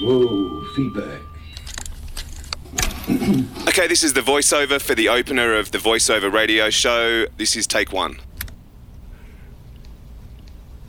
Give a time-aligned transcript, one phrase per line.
[0.00, 1.20] Whoa, feedback.
[3.68, 7.26] Okay, this is the voiceover for the opener of the voiceover radio show.
[7.36, 8.18] This is take one.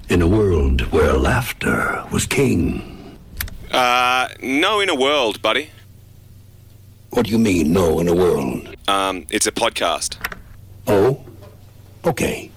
[0.10, 3.18] In a world where laughter was king.
[3.72, 5.70] Uh, no, in a world, buddy.
[7.10, 8.74] What do you mean, no, in a world?
[8.88, 10.16] Um, it's a podcast.
[10.88, 11.24] Oh?
[12.06, 12.50] Okay.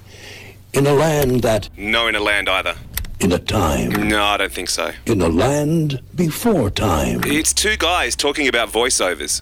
[0.73, 2.77] In a land that, No, in a land either.
[3.21, 4.93] In a time, No, I don't think so.
[5.07, 9.41] in a land before time, It's two guys talking about voiceovers.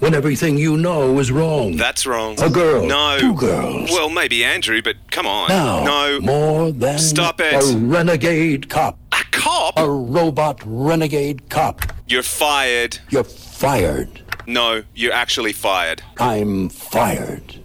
[0.00, 1.76] when everything you know is wrong.
[1.76, 2.40] That's wrong.
[2.42, 3.18] A girl, No.
[3.20, 3.90] two girls.
[3.90, 5.48] Well, maybe Andrew, but come on.
[5.48, 6.20] now, No.
[6.20, 7.54] more than Stop it.
[7.54, 9.78] a renegade cop, A cop?
[9.78, 11.82] a robot renegade cop.
[12.08, 12.98] You're fired.
[13.10, 14.20] You're fired.
[14.46, 16.02] No, you're actually fired.
[16.18, 17.60] I'm fired.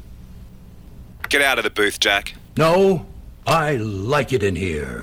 [1.30, 2.36] Get out of the booth, Jack.
[2.56, 3.06] No,
[3.50, 5.02] I like it in here.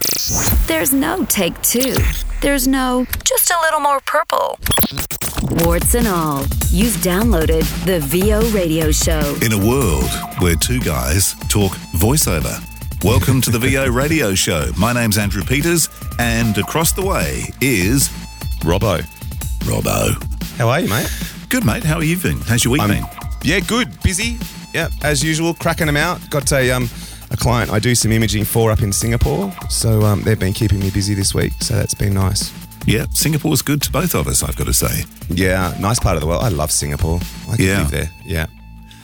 [0.66, 1.96] There's no take two.
[2.42, 4.58] There's no just a little more purple.
[5.64, 9.34] Warts and all, you've downloaded the VO Radio Show.
[9.40, 12.62] In a world where two guys talk voiceover.
[13.02, 14.70] Welcome to the VO Radio Show.
[14.78, 18.08] My name's Andrew Peters, and across the way is
[18.60, 19.00] Robbo.
[19.60, 20.22] Robbo.
[20.58, 21.10] How are you, mate?
[21.48, 21.82] Good, mate.
[21.82, 22.42] How are you been?
[22.42, 23.04] How's your week been?
[23.42, 24.02] Yeah, good.
[24.02, 24.36] Busy.
[24.74, 26.20] Yeah, as usual, cracking them out.
[26.28, 26.90] Got a um
[27.30, 30.78] a client I do some imaging for up in Singapore, so um, they've been keeping
[30.80, 31.52] me busy this week.
[31.60, 32.52] So that's been nice.
[32.86, 35.04] Yeah, Singapore's good to both of us, I've got to say.
[35.30, 36.42] Yeah, nice part of the world.
[36.44, 37.18] I love Singapore.
[37.48, 37.78] I could Yeah.
[37.78, 38.10] live there.
[38.26, 38.46] Yeah,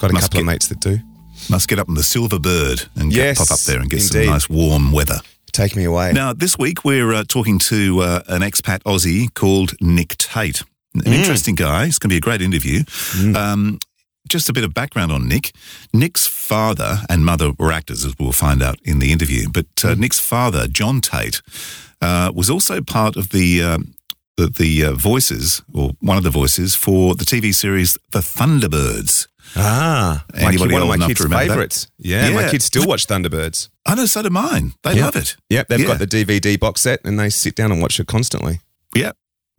[0.00, 1.00] got a Must couple of get- mates that do.
[1.48, 4.24] Must get up in the Silver Bird and Yes, pop up there and get indeed.
[4.24, 5.20] some nice warm weather.
[5.52, 6.12] Take me away.
[6.12, 10.62] Now, this week we're uh, talking to uh, an expat Aussie called Nick Tate.
[10.94, 11.12] An Mm.
[11.14, 11.86] interesting guy.
[11.86, 12.82] It's going to be a great interview.
[13.34, 13.78] Um,
[14.30, 15.52] just a bit of background on Nick.
[15.92, 19.48] Nick's father and mother were actors, as we'll find out in the interview.
[19.52, 19.98] But uh, Mm.
[19.98, 21.42] Nick's father, John Tate,
[22.00, 23.94] uh, was also part of the um,
[24.36, 29.26] the, the uh, voices, or one of the voices for the TV series The Thunderbirds.
[29.56, 31.50] Ah, my Anybody one of my kids' to remember that?
[31.52, 31.88] favourites.
[31.98, 33.68] Yeah, my kids still watch Thunderbirds.
[33.84, 34.72] I know, so do mine.
[34.84, 35.06] They Yeah.
[35.06, 35.36] love it.
[35.50, 35.86] Yep, they've Yeah.
[35.88, 38.60] got the DVD box set and they sit down and watch it constantly.
[38.94, 39.12] Yeah,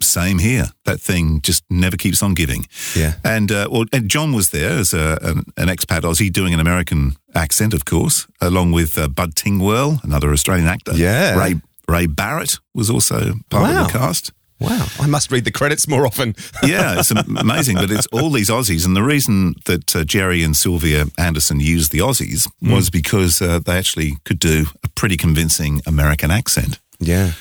[0.04, 0.66] same here.
[0.86, 2.66] That thing just never keeps on giving.
[2.96, 3.14] Yeah.
[3.24, 6.60] And uh, well, and John was there as a, an, an expat Aussie doing an
[6.60, 10.94] American accent, of course, along with uh, Bud Tingwell, another Australian actor.
[10.96, 11.38] Yeah.
[11.38, 11.56] Ray
[11.88, 13.82] Ray Barrett was also part Wow.
[13.86, 14.32] of the cast.
[14.60, 16.36] Wow, I must read the credits more often.
[16.64, 20.56] Yeah, it's amazing, but it's all these Aussies, and the reason that uh, Gerry and
[20.56, 25.82] Sylvia Anderson used the Aussies was because uh, they actually could do a pretty convincing
[25.88, 26.78] American accent.
[27.00, 27.32] yeah.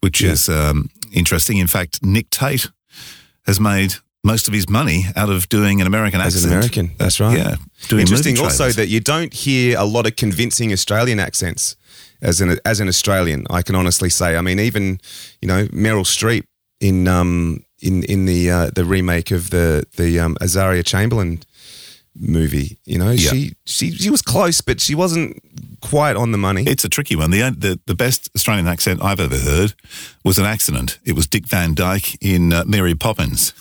[0.00, 1.58] which is um, interesting.
[1.58, 2.70] In fact, Nick Tate
[3.46, 6.52] has made most of his money out of doing an American As accent.
[6.52, 7.38] an American, that's right.
[7.38, 7.56] Yeah,
[7.88, 11.76] doing Interesting also that you don't hear a lot of convincing Australian accents
[12.20, 13.46] as an as an Australian.
[13.50, 14.36] I can honestly say.
[14.36, 15.00] I mean, even
[15.40, 16.44] you know Meryl Streep
[16.80, 21.40] in um in in the uh, the remake of the the um, Azaria Chamberlain
[22.18, 22.78] movie.
[22.84, 23.30] You know, Yeah.
[23.30, 25.42] she she she was close, but she wasn't
[25.80, 26.64] quite on the money.
[26.66, 27.30] It's a tricky one.
[27.30, 29.74] The, the the best Australian accent I've ever heard
[30.24, 30.98] was an accident.
[31.04, 33.52] It was Dick Van Dyke in uh, Mary Poppins.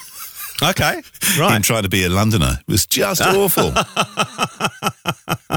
[0.63, 1.01] okay,
[1.39, 1.61] right.
[1.63, 2.59] trying to be a Londoner.
[2.67, 3.73] It was just awful.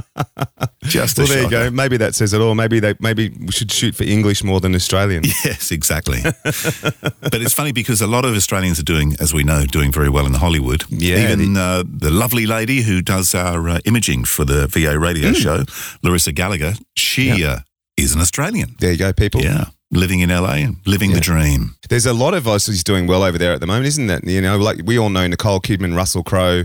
[0.85, 1.71] just a Well, there you go.
[1.71, 2.55] Maybe that says it all.
[2.55, 5.25] Maybe they maybe we should shoot for English more than Australian.
[5.45, 6.21] Yes, exactly.
[6.23, 10.09] but it's funny because a lot of Australians are doing, as we know, doing very
[10.09, 10.85] well in Hollywood.
[10.89, 15.33] Yeah, Even uh, the lovely lady who does our uh, imaging for the VO radio
[15.33, 15.65] show,
[16.03, 17.59] Larissa Gallagher, she uh,
[17.97, 18.75] is an Australian.
[18.79, 19.43] There you go, people.
[19.43, 19.67] Yeah.
[19.91, 21.75] Living in LA and living the dream.
[21.89, 24.23] There's a lot of Aussies doing well over there at the moment, isn't that?
[24.27, 26.65] You know, like we all know Nicole Kidman, Russell Crowe,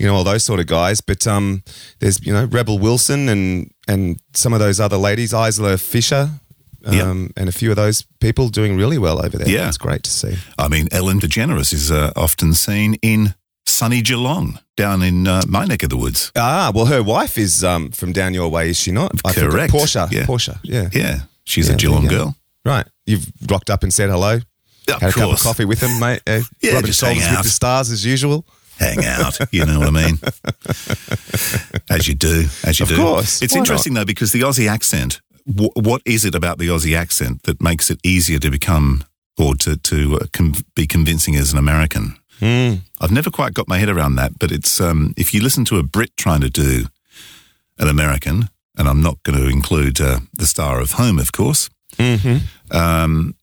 [0.00, 1.00] you know, all those sort of guys.
[1.00, 1.62] But um,
[2.00, 6.28] there's you know Rebel Wilson and and some of those other ladies, Isla Fisher,
[6.84, 7.12] um, Yeah.
[7.36, 9.48] and a few of those people doing really well over there.
[9.48, 9.68] Yeah.
[9.68, 10.36] it's great to see.
[10.58, 15.66] I mean, Ellen DeGeneres is uh, often seen in sunny Geelong down in uh, my
[15.66, 16.32] neck of the woods.
[16.34, 19.12] Ah, well, her wife is um, from down your way, is she not?
[19.24, 19.32] I.
[19.34, 19.70] Correct.
[19.70, 20.08] Portia.
[20.10, 20.26] Yeah.
[20.26, 20.58] Portia.
[20.64, 20.88] Yeah.
[20.92, 21.20] Yeah.
[21.44, 22.34] She's Yeah, a Geelong girl.
[22.66, 22.86] Right.
[23.06, 24.40] You've rocked up and said hello.
[24.88, 26.20] Of Had a cup of coffee with him, mate.
[26.26, 27.44] Uh, Yeah, rubbing just hang shoulders with out.
[27.44, 28.44] the stars as usual.
[28.78, 29.38] hang out.
[29.52, 30.18] You know what I mean?
[31.90, 32.96] as you do, as you Of do.
[32.96, 33.42] course.
[33.42, 35.20] It's Why interesting though because the Aussie accent.
[35.46, 39.04] W- what is it about the Aussie accent that makes it easier to become
[39.38, 42.16] or to to uh, con- be convincing as an American?
[42.40, 42.74] Hmm.
[43.00, 45.78] I've never quite got my head around that, but it's um, if you listen to
[45.78, 46.86] a Brit trying to do
[47.78, 51.70] an American, and I'm not going to include uh, the star of Home, of course.
[51.98, 52.76] Mm-hmm.
[52.76, 53.34] Um,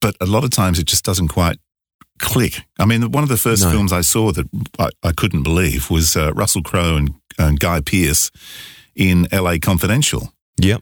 [0.00, 1.58] but a lot of times it just doesn't quite
[2.18, 2.62] click.
[2.78, 3.70] I mean, one of the first No.
[3.70, 4.46] films I saw that
[4.78, 8.30] I, I couldn't believe was uh, Russell Crowe and, and Guy Pearce
[8.94, 10.32] in LA Confidential.
[10.60, 10.80] Yep.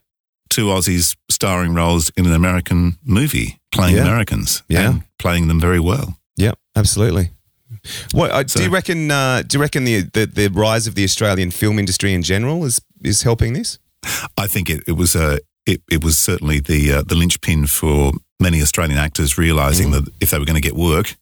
[0.48, 4.02] two Aussies starring roles in an American movie, playing Yeah.
[4.02, 4.88] Americans, Yeah.
[4.90, 6.18] and playing them very well.
[6.38, 7.30] Yep, absolutely.
[8.12, 9.10] What uh, So- do you reckon?
[9.10, 12.64] Uh, do you reckon the, the the rise of the Australian film industry in general
[12.64, 13.78] is is helping this?
[14.38, 18.12] I think it, it was a it, it was certainly the uh, the linchpin for
[18.40, 21.16] many Australian actors realizing that if they were going to get work,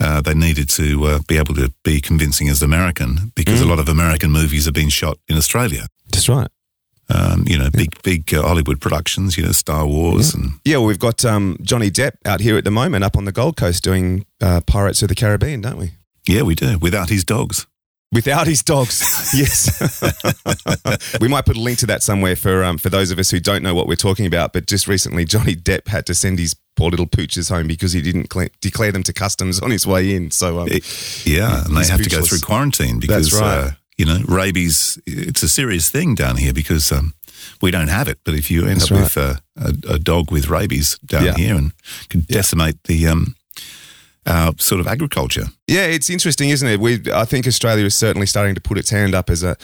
[0.00, 3.78] uh, they needed to uh, be able to be convincing as American because a lot
[3.78, 5.86] of American movies have been shot in Australia.
[6.10, 6.48] That's right.
[7.08, 9.36] Um, you know, big big uh, Hollywood productions.
[9.36, 12.64] You know, Star Wars and Yeah, well, we've got um, Johnny Depp out here at
[12.64, 15.92] the moment, up on the Gold Coast, doing uh, Pirates of the Caribbean, don't we?
[16.26, 17.66] yeah, we do without his dogs.
[18.12, 19.70] Without his dogs, yes.
[21.20, 23.40] we might put a link to that somewhere for um, for those of us who
[23.40, 24.52] don't know what we're talking about.
[24.52, 28.02] But just recently, Johnny Depp had to send his poor little pooches home because he
[28.02, 30.30] didn't cle declare them to customs on his way in.
[30.30, 30.84] So um, It-
[31.26, 33.42] yeah, and they have to go through quarantine because right.
[33.42, 34.98] uh, you know rabies.
[35.06, 37.14] It's a serious thing down here because um,
[37.62, 38.18] we don't have it.
[38.24, 39.02] But if you end That's up right.
[39.04, 39.34] with uh,
[39.88, 41.34] a, a dog with rabies down Yeah.
[41.34, 41.72] here and
[42.10, 43.36] can decimate the um,
[44.26, 45.46] our sort of agriculture.
[45.66, 46.80] Yeah, it's interesting, isn't it?
[46.80, 49.56] We, I think Australia is certainly starting to put its hand up as a,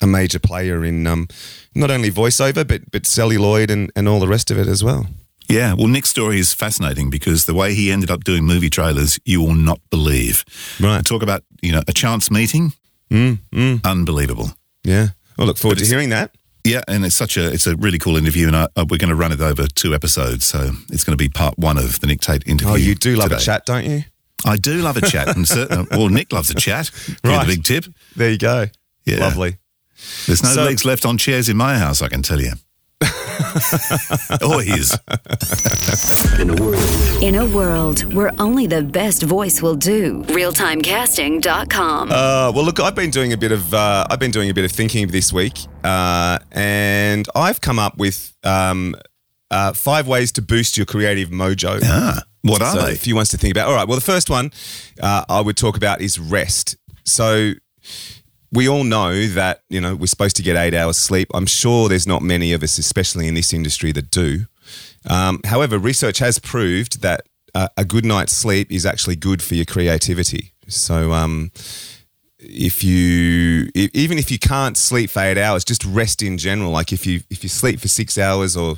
[0.00, 1.26] a major player in um,
[1.74, 5.06] not only voiceover but but celluloid and, and all the rest of it as well.
[5.48, 9.20] Yeah, well, Nick's story is fascinating because the way he ended up doing movie trailers,
[9.24, 10.44] you will not believe.
[10.80, 11.04] Right.
[11.04, 12.72] Talk about you know a chance meeting,
[13.10, 14.50] Mm, mm, unbelievable.
[14.84, 15.08] yeah,
[15.38, 16.35] I look forward But to hearing that.
[16.66, 19.10] Yeah, and it's such a it's a really cool interview, and I, uh, we're going
[19.10, 22.06] to run it over two episodes, so it's going to be part one of the
[22.06, 22.72] Nick Tate interview.
[22.72, 23.36] Oh, you do love today.
[23.40, 24.04] a chat, don't you?
[24.44, 26.90] I do love a chat, and certain, well, Nick loves a chat.
[27.24, 27.46] Right.
[27.46, 27.84] the big tip.
[28.16, 28.66] There you go.
[29.04, 29.20] Yeah.
[29.20, 29.56] Lovely.
[30.26, 32.52] There's no So- legs left on chairs in my house, I can tell you.
[34.42, 34.98] or his.
[36.40, 42.10] In a world In a world where only the best voice will do, realtimecasting.com.
[42.10, 44.64] Uh, well, look, I've been doing a bit of uh, I've been doing a bit
[44.64, 48.94] of thinking this week, uh, and I've come up with um,
[49.50, 51.80] uh, five ways to boost your creative mojo.
[51.84, 52.92] Ah, what are so they?
[52.92, 53.68] a few ones to think about.
[53.68, 53.86] All right.
[53.86, 54.52] Well, the first one
[55.00, 56.76] uh, I would talk about is rest.
[57.04, 57.52] So
[58.56, 61.28] we all know that you know we're supposed to get eight hours sleep.
[61.34, 64.46] I'm sure there's not many of us, especially in this industry, that do.
[65.08, 67.20] Um, however, research has proved that
[67.54, 70.52] uh, a good night's sleep is actually good for your creativity.
[70.68, 71.12] So.
[71.12, 71.52] Um,
[72.38, 76.70] if you e- even if you can't sleep for eight hours just rest in general
[76.70, 78.76] like if you if you sleep for six hours or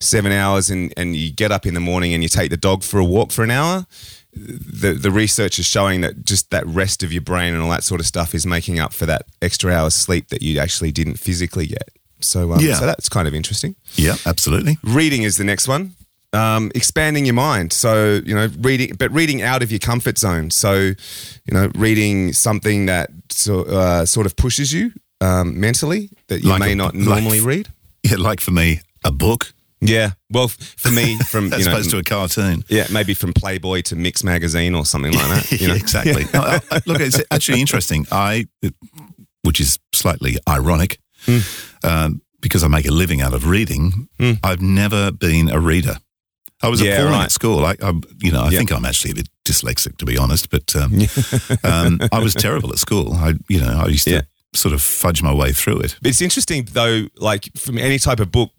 [0.00, 2.84] seven hours and and you get up in the morning and you take the dog
[2.84, 3.84] for a walk for an hour
[4.32, 7.82] the the research is showing that just that rest of your brain and all that
[7.84, 11.16] sort of stuff is making up for that extra hour's sleep that you actually didn't
[11.18, 11.88] physically get.
[12.20, 12.74] So um, Yeah.
[12.78, 13.74] so that's kind of interesting.
[13.96, 14.78] Yeah, absolutely.
[14.84, 15.94] reading is the next one.
[16.32, 17.72] Um, expanding your mind.
[17.72, 20.50] So you know reading but reading out of your comfort zone.
[20.50, 26.42] So you know reading something that so, uh, sort of pushes you um, mentally that
[26.42, 27.68] you Like may a- not like- normally read.
[28.02, 31.90] Yeah, like for me, a book yeah well for me from as you know opposed
[31.90, 32.62] to a cartoon.
[32.68, 36.24] yeah maybe from playboy to mix magazine or something like that you know exactly.
[36.34, 38.06] No, I- look, it's actually interesting.
[38.12, 38.46] I,
[39.42, 41.38] which is slightly ironic, Hmm.
[41.82, 44.08] um, because I make a living out of reading.
[44.42, 45.96] I've never been a reader.
[46.62, 47.24] I was Yeah, appalling right.
[47.24, 47.64] at school.
[47.64, 47.92] I, I
[48.22, 48.58] you know, I Yeah.
[48.58, 50.50] think I'm actually a bit dyslexic, to be honest.
[50.50, 50.92] But um,
[51.64, 53.14] um, I was terrible at school.
[53.14, 54.20] I, you know, I used to Yeah.
[54.54, 55.96] sort of fudge my way through it.
[56.04, 58.50] It's interesting though, like from any type of book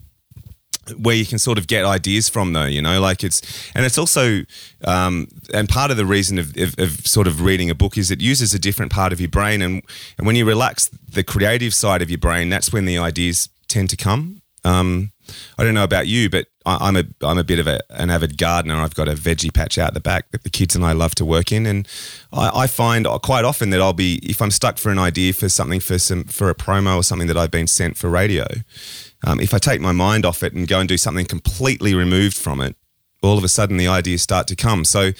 [0.92, 3.42] where you can sort of get ideas from though, you know, like it's,
[3.76, 4.42] and it's also,
[4.86, 8.12] um, and part of the reason of, of, of sort of reading a book is
[8.12, 9.62] it uses a different part of your brain.
[9.62, 9.84] And,
[10.18, 13.90] and when you relax the creative side of your brain, that's when the ideas tend
[13.90, 14.42] to come.
[14.64, 15.12] Um,
[15.58, 18.10] I don't know about you, but I, I'm a I'm a bit of a, an
[18.10, 18.76] avid gardener.
[18.76, 21.26] I've got a veggie patch out the back that the kids and I love to
[21.26, 21.88] work in, and
[22.32, 25.50] I, I find quite often that I'll be if I'm stuck for an idea for
[25.50, 28.46] something for some for a promo or something that I've been sent for radio.
[29.24, 32.36] Um, if I take my mind off it and go and do something completely removed
[32.38, 32.76] from it,
[33.24, 34.84] all of a sudden the ideas start to come.
[34.84, 35.12] So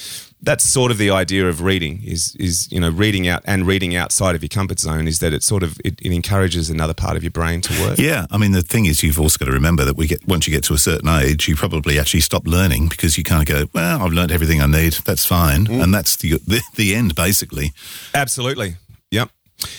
[0.42, 3.96] that's sort of the idea of reading is is you know reading out and reading
[3.96, 7.16] outside of your comfort zone is that it sort of it, it encourages another part
[7.16, 8.00] of your brain to work.
[8.00, 10.48] Yeah, I mean the thing is, you've also got to remember that we get once
[10.48, 13.48] you get to a certain age, you probably actually stop learning because you kind of
[13.56, 14.94] go, well, I've learned everything I need.
[15.06, 15.84] That's fine, Mm.
[15.84, 17.72] and that's the, the the end basically.
[18.16, 18.78] Absolutely.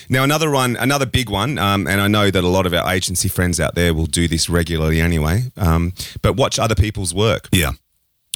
[0.08, 2.92] Now another one, another big one, um, and I know that a lot of our
[2.92, 5.44] agency friends out there will do this regularly anyway.
[5.56, 7.72] Um, but watch other people's work Yeah,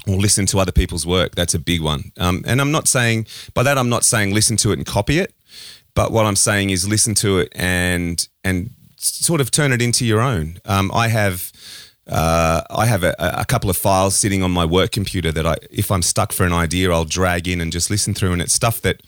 [0.06, 1.34] or listen to other people's work.
[1.34, 2.12] That's a big one.
[2.18, 5.18] Um, and I'm not saying by that I'm not saying listen to it and copy
[5.18, 5.34] it,
[5.94, 10.04] but what I'm saying is listen to it and and sort of turn it into
[10.04, 10.58] your own.
[10.64, 11.52] Um, I have.
[12.08, 15.56] Uh, I have a, a couple of files sitting on my work computer that I,
[15.72, 18.32] if I'm stuck for an idea, I'll drag in and just listen through.
[18.32, 19.02] And it's stuff that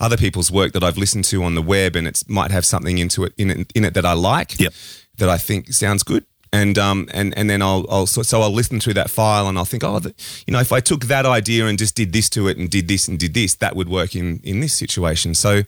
[0.00, 2.98] other people's work that I've listened to on the web, and it might have something
[2.98, 4.72] into it in it, in it that I like, Yep.
[5.18, 6.24] that I think sounds good.
[6.52, 9.58] And um and and then I'll I'll so, so I'll listen through that file and
[9.58, 10.14] I'll think oh the,
[10.46, 12.86] you know if I took that idea and just did this to it and did
[12.86, 15.34] this and did this that would work in in this situation.
[15.34, 15.62] So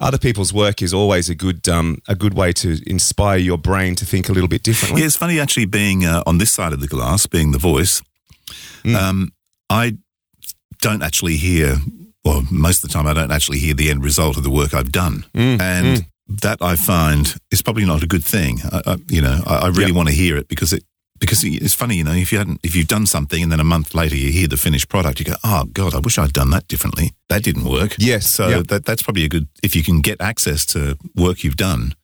[0.00, 3.94] other people's work is always a good um a good way to inspire your brain
[3.94, 5.00] to think a little bit differently.
[5.02, 8.02] Yeah, it's funny actually being uh, on this side of the glass, being the voice.
[8.84, 8.96] Mm.
[8.96, 9.32] Um,
[9.70, 9.96] I
[10.80, 11.76] don't actually hear,
[12.24, 14.74] well, most of the time, I don't actually hear the end result of the work
[14.74, 16.06] I've done, Mm, and
[16.42, 18.60] that I find is probably not a good thing.
[18.70, 19.94] I, I, you know, I, I really Yep.
[19.96, 20.84] want to hear it because it.
[21.20, 23.64] Because it's funny, you know, if you hadn't, if you've done something and then a
[23.64, 26.50] month later you hear the finished product, you go, "Oh God, I wish I'd done
[26.50, 27.12] that differently.
[27.28, 28.66] That didn't work." Yes, so yep.
[28.66, 29.46] that that's probably a good.
[29.62, 31.94] If you can get access to work you've done,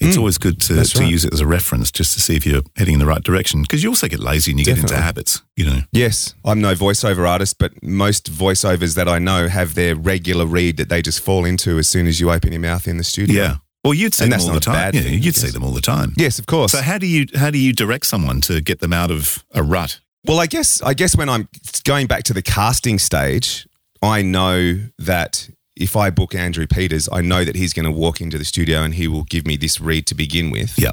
[0.00, 0.76] it's always good to, Mm.
[0.76, 1.10] That's to right.
[1.10, 3.62] use it as a reference just to see if you're heading in the right direction.
[3.62, 5.82] Because you also get lazy and you get into habits, you know.
[5.92, 10.76] Yes, I'm no voiceover artist, but most voiceovers that I know have their regular read
[10.78, 13.42] that they just fall into as soon as you open your mouth in the studio.
[13.42, 13.56] Yeah.
[13.84, 14.94] Well, you'd see And them all the time.
[14.94, 16.12] Yeah, thing, you'd see them all the time.
[16.16, 16.72] Yes, of course.
[16.72, 19.62] So how do you how do you direct someone to get them out of a
[19.62, 20.00] rut?
[20.26, 21.48] Well, I guess I guess when I'm
[21.84, 23.66] going back to the casting stage,
[24.02, 25.48] I know that
[25.80, 28.82] if I book Andrew Peters, I know that he's going to walk into the studio
[28.82, 30.78] and he will give me this read to begin with.
[30.78, 30.92] Yeah.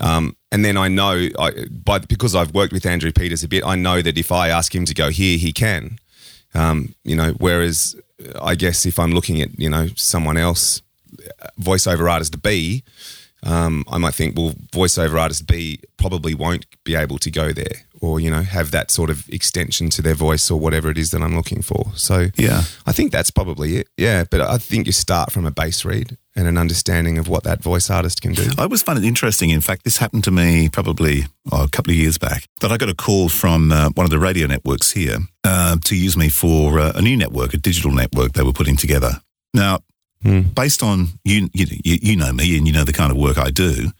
[0.00, 3.64] Um, and then I know, I, by because I've worked with Andrew Peters a bit,
[3.64, 5.98] I know that if I ask him to go here, he can.
[6.54, 10.82] Um, you know, whereas uh, I guess if I'm looking at you know someone else,
[11.18, 12.84] uh, voiceover artist B,
[13.42, 17.86] um, I might think, well, voiceover artist B probably won't be able to go there,
[18.02, 21.12] or you know, have that sort of extension to their voice or whatever it is
[21.12, 21.86] that I'm looking for.
[21.94, 22.64] So Yeah.
[22.84, 23.88] I think that's probably it.
[23.96, 27.44] Yeah, but I think you start from a base read and an understanding of what
[27.44, 28.50] that voice artist can do.
[28.58, 29.50] I always find it interesting.
[29.50, 32.44] In fact, this happened to me probably oh, a couple of years back.
[32.60, 35.96] That I got a call from uh, one of the radio networks here uh, to
[35.96, 39.22] use me for uh, a new network, a digital network they were putting together.
[39.54, 39.80] Now,
[40.22, 43.50] based on you, you, you know me and you know the kind of work I
[43.50, 43.90] do,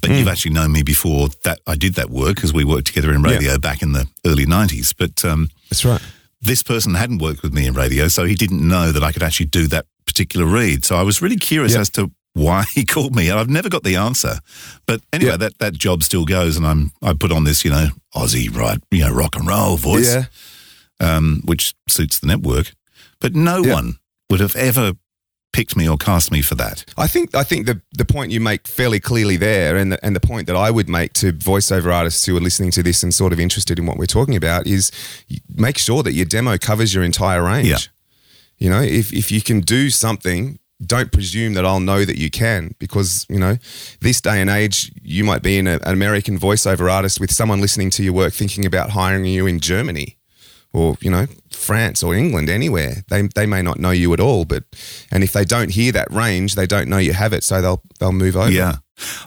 [0.00, 3.12] but you've actually known me before that I did that work because we worked together
[3.12, 4.94] in radio back in the early '90s.
[4.96, 6.00] But um, That's right.
[6.40, 9.22] this person hadn't worked with me in radio, so he didn't know that I could
[9.22, 10.84] actually do that particular read.
[10.84, 11.80] So I was really curious Yeah.
[11.80, 14.38] as to why he called me, and I've never got the answer.
[14.86, 15.36] But anyway, Yeah.
[15.38, 18.78] that, that job still goes, and I'm I put on this, you know, Aussie right,
[18.90, 20.24] you know, rock and roll voice, Yeah.
[21.00, 22.72] um, which suits the network.
[23.20, 23.74] But no Yeah.
[23.74, 23.98] one
[24.30, 24.92] would have ever
[25.56, 26.84] picked me or cast me for that.
[26.98, 30.14] I think I think the the point you make fairly clearly there, and the, and
[30.14, 33.14] the point that I would make to voiceover artists who are listening to this and
[33.14, 34.92] sort of interested in what we're talking about is
[35.48, 37.68] make sure that your demo covers your entire range.
[37.68, 37.78] Yeah.
[38.58, 42.30] You know, if if you can do something, don't presume that I'll know that you
[42.30, 43.56] can, because you know,
[44.02, 47.62] this day and age, you might be in a, an American voiceover artist with someone
[47.62, 50.15] listening to your work thinking about hiring you in Germany
[50.76, 53.02] or you know France or England anywhere.
[53.08, 54.64] They they may not know you at all but
[55.10, 57.82] and if they don't hear that range they don't know you have it so they'll
[57.98, 58.50] they'll move over.
[58.50, 58.76] Yeah.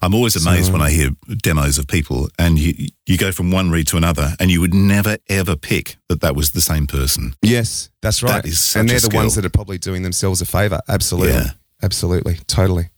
[0.01, 1.09] I'm always amazed when I hear
[1.43, 4.73] demos of people and you, you go from one read to another and you would
[4.73, 7.35] never ever pick that that was the same person.
[7.41, 8.43] yes that's right.
[8.75, 10.79] And they're the ones that are probably doing themselves a favor.
[10.87, 11.33] Absolutely.
[11.33, 11.51] Yeah.
[11.83, 12.35] absolutely.
[12.47, 12.89] Totally.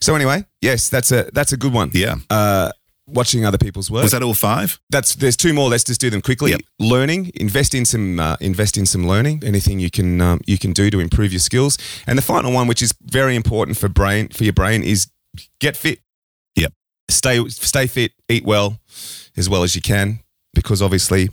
[0.00, 1.90] So anyway yes that's a that's a good one.
[1.94, 2.16] Yeah.
[2.28, 2.70] uh
[3.06, 4.80] watching other people's work Was that all five?
[4.90, 5.68] that's there's two more.
[5.68, 6.50] Let's just do them quickly.
[6.52, 6.60] Yep.
[6.78, 9.42] Learning, invest in some uh, invest in some learning.
[9.44, 11.78] Anything you can um, you can do to improve your skills.
[12.06, 15.10] And the final one, which is very important for brain for your brain, is
[15.60, 16.00] get fit.
[16.56, 16.72] Yep.
[17.08, 18.12] Stay stay fit.
[18.28, 18.80] Eat well,
[19.36, 20.20] as well as you can,
[20.54, 21.28] because obviously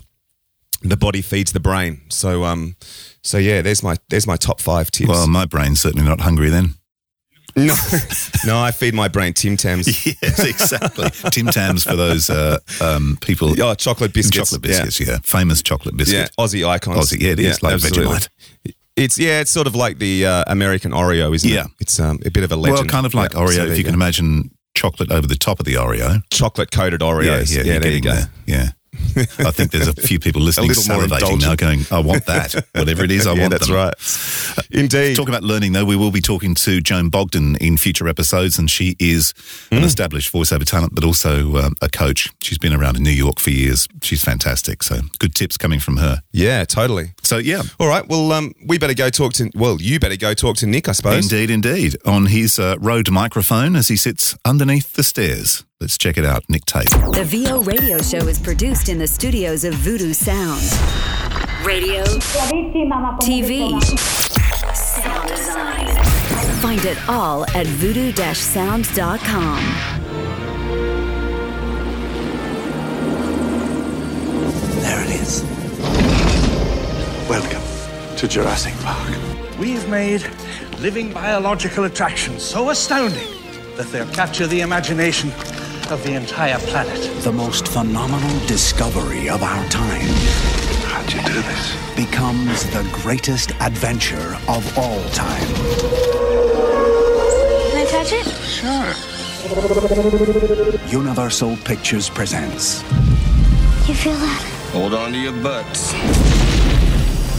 [0.82, 2.02] the body feeds the brain.
[2.10, 2.76] So um,
[3.24, 5.10] so yeah, there's my there's my top five tips.
[5.10, 6.76] Well, my brain's certainly not hungry then.
[7.56, 7.74] No,
[8.46, 10.06] no, I feed my brain Tim Tams.
[10.22, 11.10] yes, exactly.
[11.32, 13.60] Tim Tams for those uh, um, people.
[13.62, 14.50] Oh, chocolate biscuits.
[14.50, 15.20] Chocolate biscuits, yeah.
[15.24, 16.32] Famous chocolate biscuit.
[16.38, 17.12] Yeah, Aussie icons.
[17.12, 18.16] Aussie, yeah, it is, like absolutely.
[18.16, 18.30] Vegemite.
[18.96, 21.54] It's yeah, it's sort of like the uh, American Oreo, isn't it?
[21.54, 21.64] Yeah.
[21.66, 21.72] it?
[21.80, 22.80] It's um, a bit of a legend.
[22.80, 23.88] Well, kind of like Yeah, Oreo, so if you go.
[23.88, 26.22] can imagine chocolate over the top of the Oreo.
[26.32, 27.52] chocolate coated Oreos.
[27.56, 28.14] Yeah, yeah, Yeah, you're there you go.
[28.14, 28.30] there.
[28.46, 28.70] Yeah.
[29.40, 32.66] I think there's a few people listening salivating now going, I want that.
[32.74, 33.76] Whatever it is, I yeah, want that's them.
[33.76, 33.94] right.
[34.72, 35.16] Indeed.
[35.16, 38.70] Talking about learning, though, we will be talking to Joan Bogdan in future episodes, and
[38.70, 39.34] she is
[39.70, 39.78] Hmm.
[39.78, 42.30] an established voiceover talent, but also um, a coach.
[42.42, 43.88] She's been around in New York for years.
[44.02, 44.84] She's fantastic.
[44.84, 46.22] So good tips coming from her.
[46.32, 47.12] yeah, totally.
[47.24, 48.08] So yeah, All right.
[48.08, 49.50] Well, um, we better go talk to.
[49.56, 51.24] Well, you better go talk to Nick, I suppose.
[51.32, 55.64] indeed, indeed, on his uh, Rode microphone as he sits underneath the stairs.
[55.84, 56.90] Let's check it out, Nick Tate.
[57.12, 60.62] The VO radio show is produced in the studios of Voodoo Sound.
[61.66, 63.84] Radio, TV,
[64.74, 65.94] sound design.
[66.62, 69.60] Find it all at voodoo-sound.com.
[74.80, 75.44] There it is.
[77.28, 79.60] Welcome to Jurassic Park.
[79.60, 80.26] We've made
[80.80, 83.28] living biological attractions so astounding
[83.76, 85.30] that they'll capture the imagination
[85.92, 87.00] of the entire planet.
[87.24, 90.08] The most phenomenal discovery of our time.
[90.86, 91.76] How'd you do this?
[91.96, 95.48] Becomes the greatest adventure of all time.
[97.70, 98.26] Can I touch it?
[98.46, 98.94] Sure.
[100.90, 102.82] Universal Pictures presents.
[103.88, 104.42] You feel that?
[104.72, 105.94] Hold on to your butts.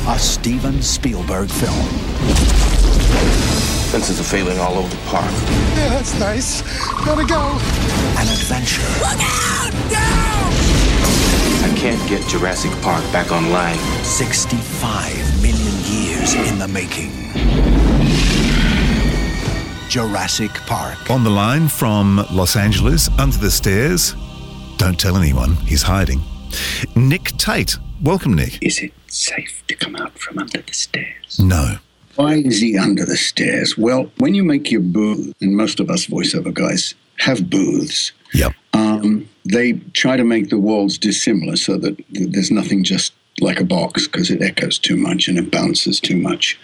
[0.06, 3.43] A Steven Spielberg film.
[3.94, 5.30] Fences are failing all over the park.
[5.76, 6.62] Yeah, that's nice.
[7.04, 7.52] Gotta go.
[8.18, 8.82] An adventure.
[8.98, 9.70] Look out!
[9.88, 10.52] Down!
[11.62, 13.78] I can't get Jurassic Park back online.
[14.02, 17.12] 65 million years in the making.
[19.88, 21.08] Jurassic Park.
[21.08, 24.16] On the line from Los Angeles, under the stairs.
[24.76, 26.20] Don't tell anyone, he's hiding.
[26.96, 27.76] Nick Tate.
[28.02, 28.60] Welcome, Nick.
[28.60, 31.38] Is it safe to come out from under the stairs?
[31.38, 31.76] No.
[32.16, 33.76] Why is he under the stairs?
[33.76, 38.52] Well, when you make your booth, and most of us voiceover guys have booths, Yep.
[38.72, 43.64] um, they try to make the walls dissimilar so that there's nothing just like a
[43.64, 46.58] box because it echoes too much and it bounces too much.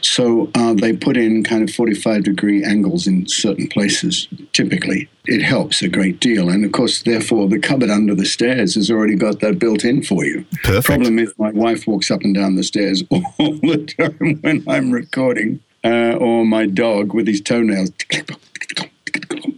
[0.00, 5.08] So uh, they put in kind of 45 degree angles in certain places, typically.
[5.26, 6.48] It helps a great deal.
[6.48, 10.02] And of course, therefore, the cupboard under the stairs has already got that built in
[10.02, 10.44] for you.
[10.62, 10.86] Perfect.
[10.86, 14.90] Problem is, my wife walks up and down the stairs all the time when I'm
[14.90, 17.90] recording, uh, or my dog with his toenails.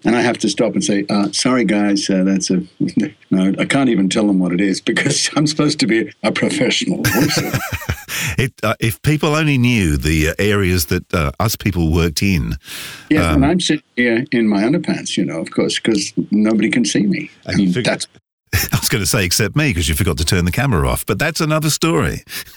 [0.04, 2.62] And I have to stop and say, uh, "Sorry, guys, uh, that's a
[3.30, 6.32] no." I can't even tell them what it is because I'm supposed to be a
[6.32, 7.02] professional.
[8.36, 12.54] It, uh, if people only knew the uh, areas that uh, us people worked in,
[13.10, 16.70] yes, Um, and I'm sitting here in my underpants, you know, of course, because nobody
[16.70, 17.30] can see me.
[17.46, 18.06] I And mean, fig- that's
[18.72, 21.04] I was going to say except me because you forgot to turn the camera off,
[21.06, 22.22] but that's another story.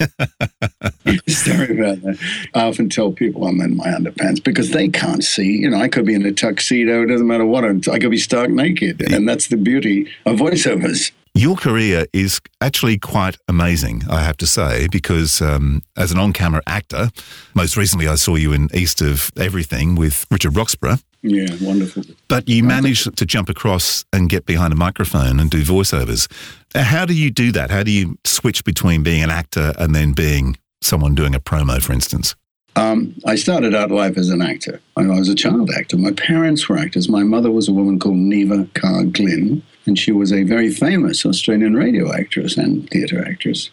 [1.27, 2.17] Sorry about that.
[2.53, 5.59] I often tell people I'm in my underpants because they can't see.
[5.59, 7.03] You know, I could be in a tuxedo.
[7.03, 7.65] It doesn't matter what.
[7.65, 11.11] I'm, could be stark naked, and that's the beauty of voiceovers.
[11.33, 16.33] Your career is actually quite amazing, I have to say, because um, as an on
[16.33, 17.09] camera actor,
[17.53, 22.03] most recently I saw you in East of Everything with Richard Roxburgh, Yeah, wonderful.
[22.27, 26.27] but you managed to jump across and get behind a microphone and do voiceovers.
[26.73, 27.69] Uh, How do you do that?
[27.69, 31.79] How do you switch between being an actor and then being someone doing a promo,
[31.81, 32.35] for instance?
[32.75, 34.79] Um, I started out life as an actor.
[34.97, 35.97] I was a child actor.
[35.97, 37.09] My parents were actors.
[37.09, 41.25] My mother was a woman called Neva Carr Glynn, and she was a very famous
[41.25, 43.69] Australian radio actress and theatre actress.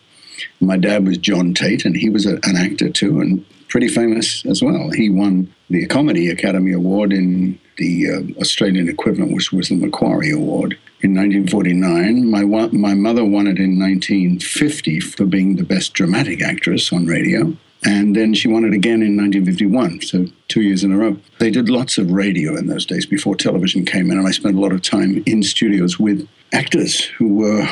[0.61, 4.44] My dad was John Tate, and he was a, an actor too, and pretty famous
[4.46, 4.90] as well.
[4.90, 10.33] He won the Comedy Academy Award in the uh, Australian equivalent, which was the Macquarie
[10.33, 10.78] Award.
[11.00, 16.42] In 1949, my wa- my mother won it in 1950 for being the best dramatic
[16.42, 17.57] actress on radio.
[17.85, 21.16] And then she won it again in 1951, so two years in a row.
[21.38, 24.57] They did lots of radio in those days before television came in, and I spent
[24.57, 27.68] a lot of time in studios with actors who were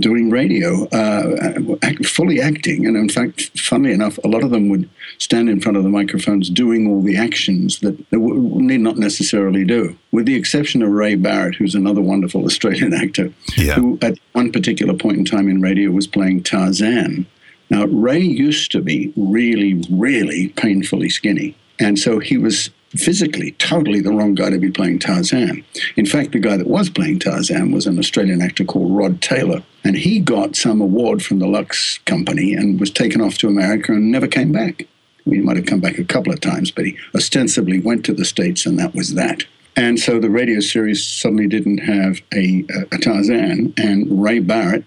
[0.00, 2.86] doing radio, uh, act, fully acting.
[2.86, 5.88] And in fact, funnily enough, a lot of them would stand in front of the
[5.88, 10.82] microphones doing all the actions that they w- need not necessarily do, with the exception
[10.82, 13.74] of Ray Barrett, who's another wonderful Australian actor, Yeah.
[13.74, 17.26] who at one particular point in time in radio was playing Tarzan.
[17.70, 21.56] Now, Ray used to be really, really painfully skinny.
[21.80, 25.64] And so he was physically totally the wrong guy to be playing Tarzan.
[25.96, 29.62] In fact, the guy that was playing Tarzan was an Australian actor called Rod Taylor.
[29.84, 33.92] And he got some award from the Lux Company and was taken off to America
[33.92, 34.86] and never came back.
[35.24, 38.24] He might have come back a couple of times, but he ostensibly went to the
[38.24, 39.44] States and that was that.
[39.76, 44.84] And so the radio series suddenly didn't have a, a, Tarzan, and Ray Barrett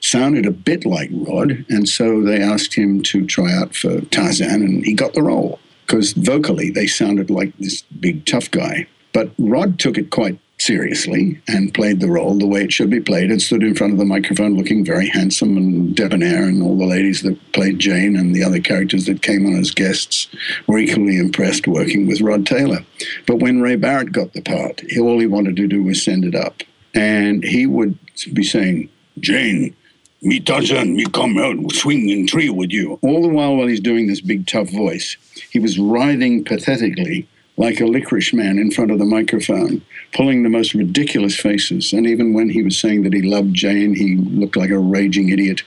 [0.00, 4.62] sounded a bit like Rod, and so they asked him to try out for Tarzan,
[4.62, 8.86] and he got the role because vocally they sounded like this big tough guy.
[9.12, 13.00] But Rod took it quite seriously and played the role the way it should be
[13.00, 16.76] played and stood in front of the microphone looking very handsome and debonair and all
[16.76, 20.28] the ladies that played Jane and the other characters that came on as guests
[20.66, 22.84] were equally impressed working with Rod Taylor.
[23.26, 26.34] But when Ray Barrett got the part, all he wanted to do was send it
[26.34, 26.62] up.
[26.94, 27.98] And he would
[28.32, 29.74] be saying, Jane,
[30.24, 32.98] me Tarzan, me come out swing in tree with you.
[33.02, 35.16] All the while while he's doing this big tough voice,
[35.50, 39.80] he was writhing pathetically like a licorice man in front of the microphone,
[40.12, 41.92] pulling the most ridiculous faces.
[41.92, 45.28] And even when he was saying that he loved Jane, he looked like a raging
[45.28, 45.62] idiot.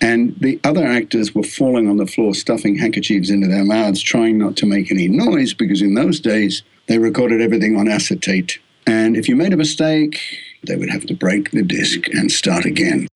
[0.00, 4.38] And the other actors were falling on the floor, stuffing handkerchiefs into their mouths, trying
[4.38, 8.58] not to make any noise, because in those days they recorded everything on acetate.
[8.86, 10.20] And if you made a mistake,
[10.66, 13.06] they would have to break the disc and start again.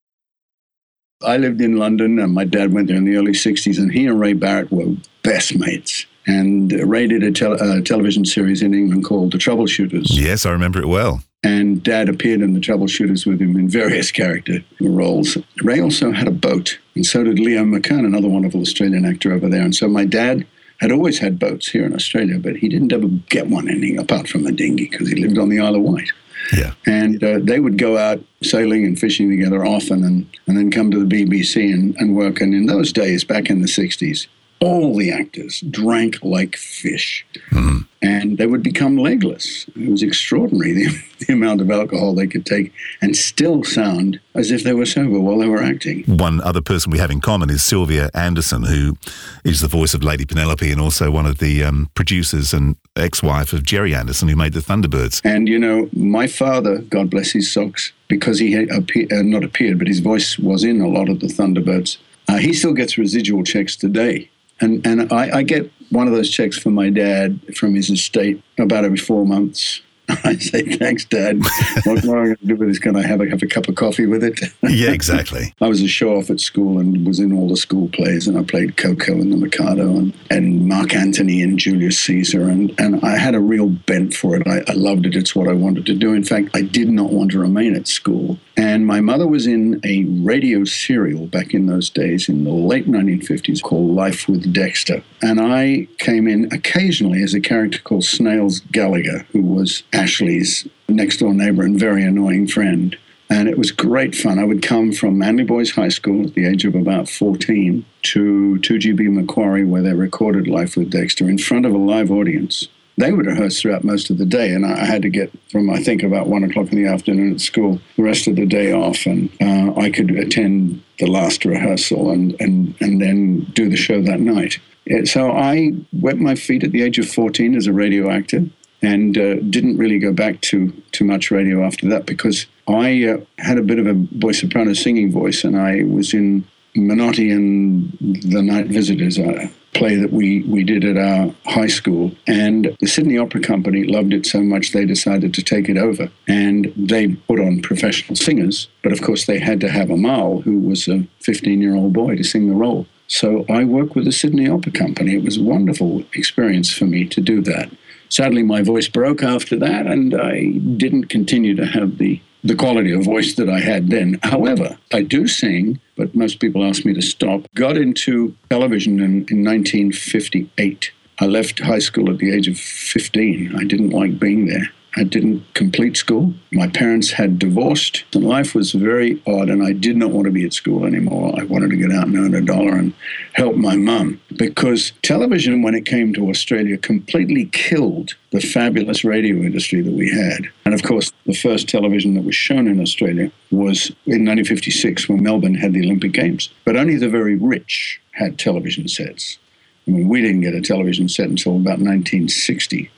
[1.25, 4.07] I lived in London, and my dad went there in the early 60s, and he
[4.07, 6.07] and Ray Barrett were best mates.
[6.27, 10.07] And Ray did a tel- uh, television series in England called The Troubleshooters.
[10.11, 11.23] Yes, I remember it well.
[11.45, 15.37] and Dad appeared in the Troubleshooters with him in various character roles.
[15.65, 19.49] Ray also had a boat, and so did Leo McKern, another wonderful Australian actor over
[19.49, 19.63] there.
[19.63, 20.47] And so my dad
[20.81, 24.29] had always had boats here in Australia, but he didn't ever get one any apart
[24.29, 26.11] from a dinghy because he lived on the Isle of Wight.
[26.57, 26.74] Yeah.
[26.87, 30.90] And uh, they would go out sailing and fishing together often and, and then come
[30.90, 32.40] to the BBC and, and work.
[32.40, 34.26] And in those days, back in the 60s,
[34.61, 37.26] all the actors drank like fish.
[37.50, 37.87] Mm.
[38.03, 39.67] And they would become legless.
[39.77, 44.51] It was extraordinary the, the, amount of alcohol they could take and still sound as
[44.51, 46.03] if they were sober while they were acting.
[46.05, 48.97] One other person we have in common is Sylvia Anderson, who
[49.45, 53.23] is the voice of Lady Penelope and also one of the um, producers and ex
[53.23, 55.21] wife of Gerry Anderson, who made the Thunderbirds.
[55.25, 59.43] And, you know, my father, God bless his socks, because he had appear, uh, not
[59.43, 61.97] appeared, but his voice was in a lot of the Thunderbirds,
[62.29, 64.31] uh, he still gets residual checks today
[64.62, 68.42] and and I, I, get one of those checks from my dad from his estate
[68.59, 69.83] about every four months.
[70.25, 71.40] I say, thanks, Dad.
[71.85, 72.79] what, what am I going to do with this?
[72.79, 74.40] Can I have a, have a cup of coffee with it?
[74.62, 75.55] yeah, exactly.
[75.61, 78.38] I was a show off at school and was in all the school plays, and
[78.38, 83.05] I played Ko-Ko and the Mikado and, and Mark Antony and Julius Caesar, and, and
[83.05, 84.46] I had a real bent for it.
[84.46, 85.16] I, I loved it.
[85.16, 86.12] It's what I wanted to do.
[86.12, 88.38] In fact, I did not want to remain at school.
[88.57, 92.87] And my mother was in a radio serial back in those days in the late
[92.87, 95.03] 1950s called Life with Dexter.
[95.22, 101.19] And I came in occasionally as a character called Snails Gallagher, who was Ashley's next
[101.19, 102.97] door neighbor and very annoying friend.
[103.31, 104.38] And it was great fun.
[104.38, 108.59] I would come from Manly Boys High School at the age of about 14 to
[108.61, 113.12] 2GB Macquarie, where they recorded Life with Dexter in front of a live audience they
[113.12, 116.03] would rehearse throughout most of the day, and I had to get from I think
[116.03, 119.31] about one o'clock in the afternoon at school the rest of the day off, and
[119.41, 124.21] uh, I could attend the last rehearsal and and and then do the show that
[124.21, 124.59] night.
[125.05, 128.45] So I wet my feet at the age of fourteen as a radio actor,
[128.83, 133.18] and uh, didn't really go back to to much radio after that because I uh,
[133.38, 136.45] had a bit of a boy soprano singing voice, and I was in
[136.77, 139.18] Menotti and the Night Visitors.
[139.18, 142.12] Uh, play that we, we did at our high school.
[142.27, 146.11] And the Sydney Opera Company loved it so much they decided to take it over.
[146.29, 148.68] And they put on professional singers.
[148.83, 152.16] But of course, they had to have Amahl, who was a 15 year old boy,
[152.16, 152.87] to sing the role.
[153.09, 155.14] So I worked with the Sydney Opera Company.
[155.16, 157.71] It was a wonderful experience for me to do that.
[158.12, 162.92] Sadly, my voice broke after that, and I didn't continue to have the the quality
[162.92, 164.18] of voice that I had then.
[164.22, 167.46] However, I do sing, but most people ask me to stop.
[167.55, 170.90] Got into television in, in 1958.
[171.20, 173.55] I left high school at the age of 15.
[173.57, 174.68] I didn't like being there.
[174.96, 176.35] I didn't complete school.
[176.50, 180.31] My parents had divorced, and life was very odd, and I did not want to
[180.31, 181.35] be at school anymore.
[181.38, 182.92] I wanted to get out and earn a dollar and
[183.33, 189.37] help my mum because television, when it came to Australia, completely killed the fabulous radio
[189.37, 190.48] industry that we had.
[190.66, 195.22] And of course, the first television that was shown in Australia was in 1956 when
[195.22, 196.50] Melbourne had the Olympic Games.
[196.64, 199.38] But only the very rich had television sets.
[199.87, 202.90] I mean, we didn't get a television set until about 1960.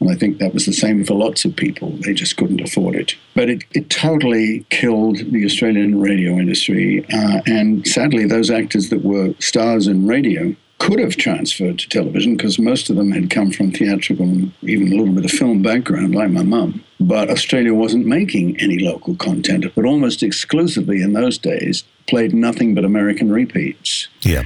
[0.00, 1.90] And I think that was the same for lots of people.
[1.90, 3.14] They just couldn't afford it.
[3.34, 7.04] But it, it totally killed the Australian radio industry.
[7.12, 12.36] Uh, and sadly, those actors that were stars in radio could have transferred to television
[12.36, 15.60] because most of them had come from theatrical and even a little bit of film
[15.62, 16.82] background, like my mum.
[16.98, 22.74] But Australia wasn't making any local content, but almost exclusively in those days played nothing
[22.74, 24.08] but American repeats.
[24.22, 24.44] Yeah.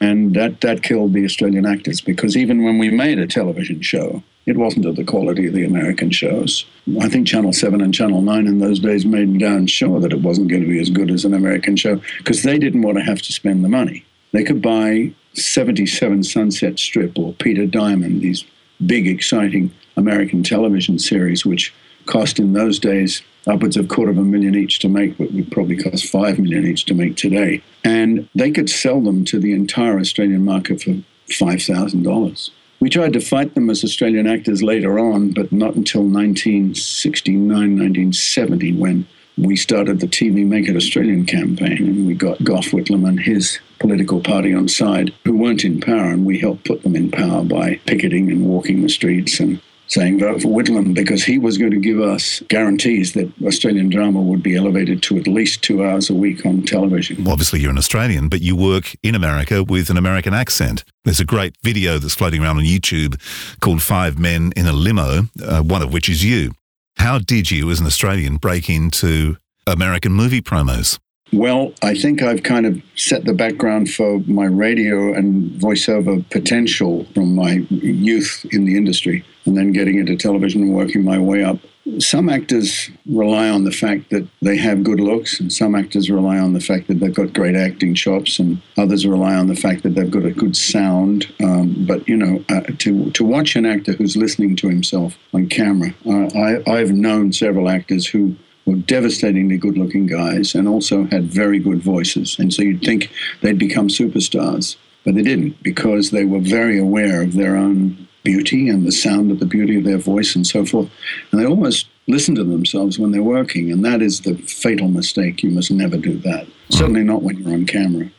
[0.00, 4.24] And that, that killed the Australian actors because even when we made a television show,
[4.46, 6.64] it wasn't of the quality of the American shows.
[7.00, 10.22] I think Channel 7 and Channel 9 in those days made darn sure that it
[10.22, 13.04] wasn't going to be as good as an American show because they didn't want to
[13.04, 14.04] have to spend the money.
[14.32, 18.44] They could buy 77 Sunset Strip or Peter Diamond, these
[18.84, 21.74] big, exciting American television series, which
[22.06, 25.32] cost in those days upwards of a quarter of a million each to make, but
[25.32, 27.62] would probably cost five million each to make today.
[27.82, 30.90] And they could sell them to the entire Australian market for
[31.28, 32.50] $5,000.
[32.86, 38.74] We tried to fight them as Australian actors later on, but not until 1969, 1970,
[38.74, 43.18] when we started the TV Make It Australian campaign, and we got Gough Whitlam and
[43.18, 47.10] his political party on side, who weren't in power, and we helped put them in
[47.10, 51.58] power by picketing and walking the streets and saying vote for Whitlam because he was
[51.58, 55.84] going to give us guarantees that Australian drama would be elevated to at least two
[55.84, 57.24] hours a week on television.
[57.24, 60.84] Well, obviously, you're an Australian, but you work in America with an American accent.
[61.04, 63.20] There's a great video that's floating around on YouTube
[63.60, 66.52] called Five Men in a Limo, uh, one of which is you.
[66.96, 70.98] How did you, as an Australian, break into American movie promos?
[71.32, 77.04] Well, I think I've kind of set the background for my radio and voiceover potential
[77.14, 81.44] from my youth in the industry and then getting into television and working my way
[81.44, 81.58] up.
[81.98, 86.38] some actors rely on the fact that they have good looks, and some actors rely
[86.38, 89.82] on the fact that they've got great acting chops, and others rely on the fact
[89.82, 91.32] that they've got a good sound.
[91.42, 95.48] Um, but you know, uh, to to watch an actor who's listening to himself on
[95.48, 98.34] camera, uh, I, I've known several actors who
[98.66, 103.10] were devastatingly good-looking guys and also had very good voices, and so you'd think
[103.42, 108.68] they'd become superstars, but they didn't because they were very aware of their own beauty
[108.68, 110.90] and the sound of the beauty of their voice and so forth.
[111.30, 115.44] And they almost listen to themselves when they're working, and that is the fatal mistake.
[115.44, 116.46] You must never do that.
[116.70, 118.10] Certainly not when you're on camera.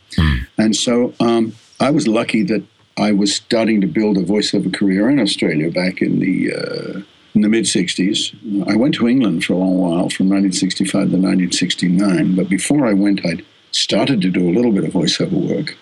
[0.57, 2.63] And so um, I was lucky that
[2.97, 7.01] I was starting to build a voiceover career in Australia back in the uh,
[7.35, 8.33] in the mid 60s.
[8.67, 12.35] I went to England for a long while, from 1965 to 1969.
[12.35, 15.77] But before I went, I'd started to do a little bit of voiceover work.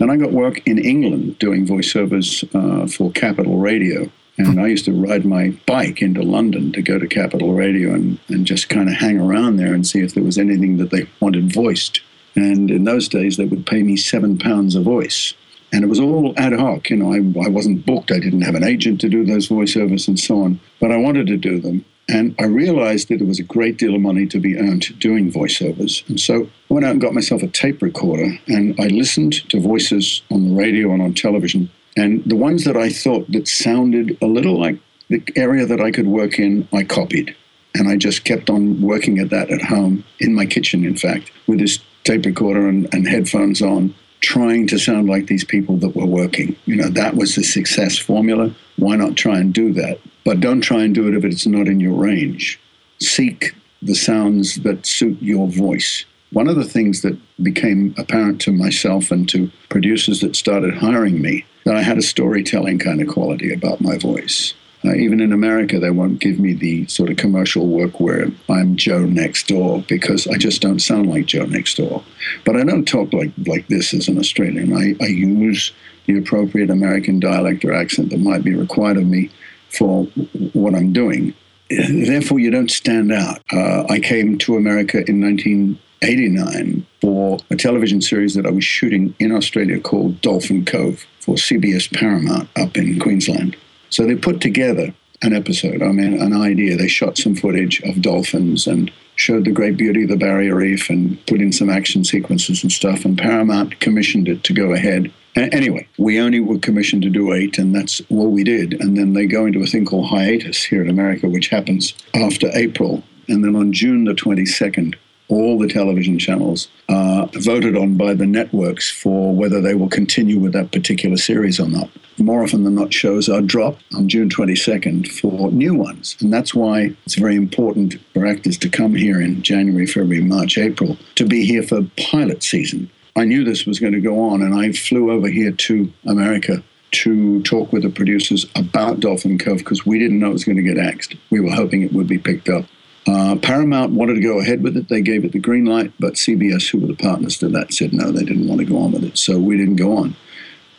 [0.00, 4.10] Then I got work in England doing voiceovers uh, for Capital Radio.
[4.38, 8.18] And I used to ride my bike into London to go to Capital Radio and,
[8.28, 11.06] and just kind of hang around there and see if there was anything that they
[11.20, 12.00] wanted voiced.
[12.34, 15.34] And in those days, they would pay me seven pounds a voice.
[15.70, 16.88] And it was all ad hoc.
[16.88, 18.10] You know, I, I wasn't booked.
[18.10, 20.60] I didn't have an agent to do those voiceovers and so on.
[20.80, 21.84] But I wanted to do them.
[22.10, 25.30] And I realized that there was a great deal of money to be earned doing
[25.30, 26.08] voiceovers.
[26.08, 29.60] And so I went out and got myself a tape recorder and I listened to
[29.60, 31.70] voices on the radio and on television.
[31.96, 35.90] And the ones that I thought that sounded a little like the area that I
[35.92, 37.36] could work in, I copied.
[37.74, 41.30] And I just kept on working at that at home, in my kitchen, in fact,
[41.46, 45.94] with this tape recorder and, and headphones on, trying to sound like these people that
[45.94, 46.56] were working.
[46.66, 48.54] You know, that was the success formula.
[48.76, 50.00] Why not try and do that?
[50.24, 52.60] But don't try and do it if it's not in your range.
[53.00, 56.04] Seek the sounds that suit your voice.
[56.32, 61.20] One of the things that became apparent to myself and to producers that started hiring
[61.20, 64.54] me that I had a storytelling kind of quality about my voice.
[64.82, 68.76] Uh, even in America, they won't give me the sort of commercial work where I'm
[68.76, 72.02] Joe next door because I just don't sound like Joe next door.
[72.44, 74.72] But I don't talk like, like this as an Australian.
[74.72, 75.72] I, I use
[76.06, 79.30] the appropriate American dialect or accent that might be required of me
[79.70, 80.04] for
[80.52, 81.34] what I'm doing.
[81.70, 83.40] Therefore, you don't stand out.
[83.52, 89.14] Uh, I came to America in 1989 for a television series that I was shooting
[89.20, 93.56] in Australia called Dolphin Cove for CBS Paramount up in Queensland.
[93.88, 96.76] So they put together an episode, I mean, an idea.
[96.76, 100.88] They shot some footage of dolphins and showed the great beauty of the barrier reef
[100.88, 103.04] and put in some action sequences and stuff.
[103.04, 105.12] And Paramount commissioned it to go ahead.
[105.36, 108.80] Anyway, we only were commissioned to do eight, and that's what we did.
[108.80, 112.50] And then they go into a thing called hiatus here in America, which happens after
[112.54, 113.02] April.
[113.28, 114.96] And then on June the 22nd,
[115.28, 120.38] all the television channels are voted on by the networks for whether they will continue
[120.38, 121.88] with that particular series or not.
[122.18, 126.16] More often than not, shows are dropped on June 22nd for new ones.
[126.20, 130.58] And that's why it's very important for actors to come here in January, February, March,
[130.58, 132.90] April to be here for pilot season.
[133.16, 136.62] I knew this was going to go on, and I flew over here to America
[136.92, 140.56] to talk with the producers about Dolphin Cove because we didn't know it was going
[140.56, 141.14] to get axed.
[141.30, 142.64] We were hoping it would be picked up.
[143.06, 144.88] Uh, Paramount wanted to go ahead with it.
[144.88, 147.92] They gave it the green light, but CBS, who were the partners to that, said
[147.92, 149.16] no, they didn't want to go on with it.
[149.16, 150.16] So we didn't go on.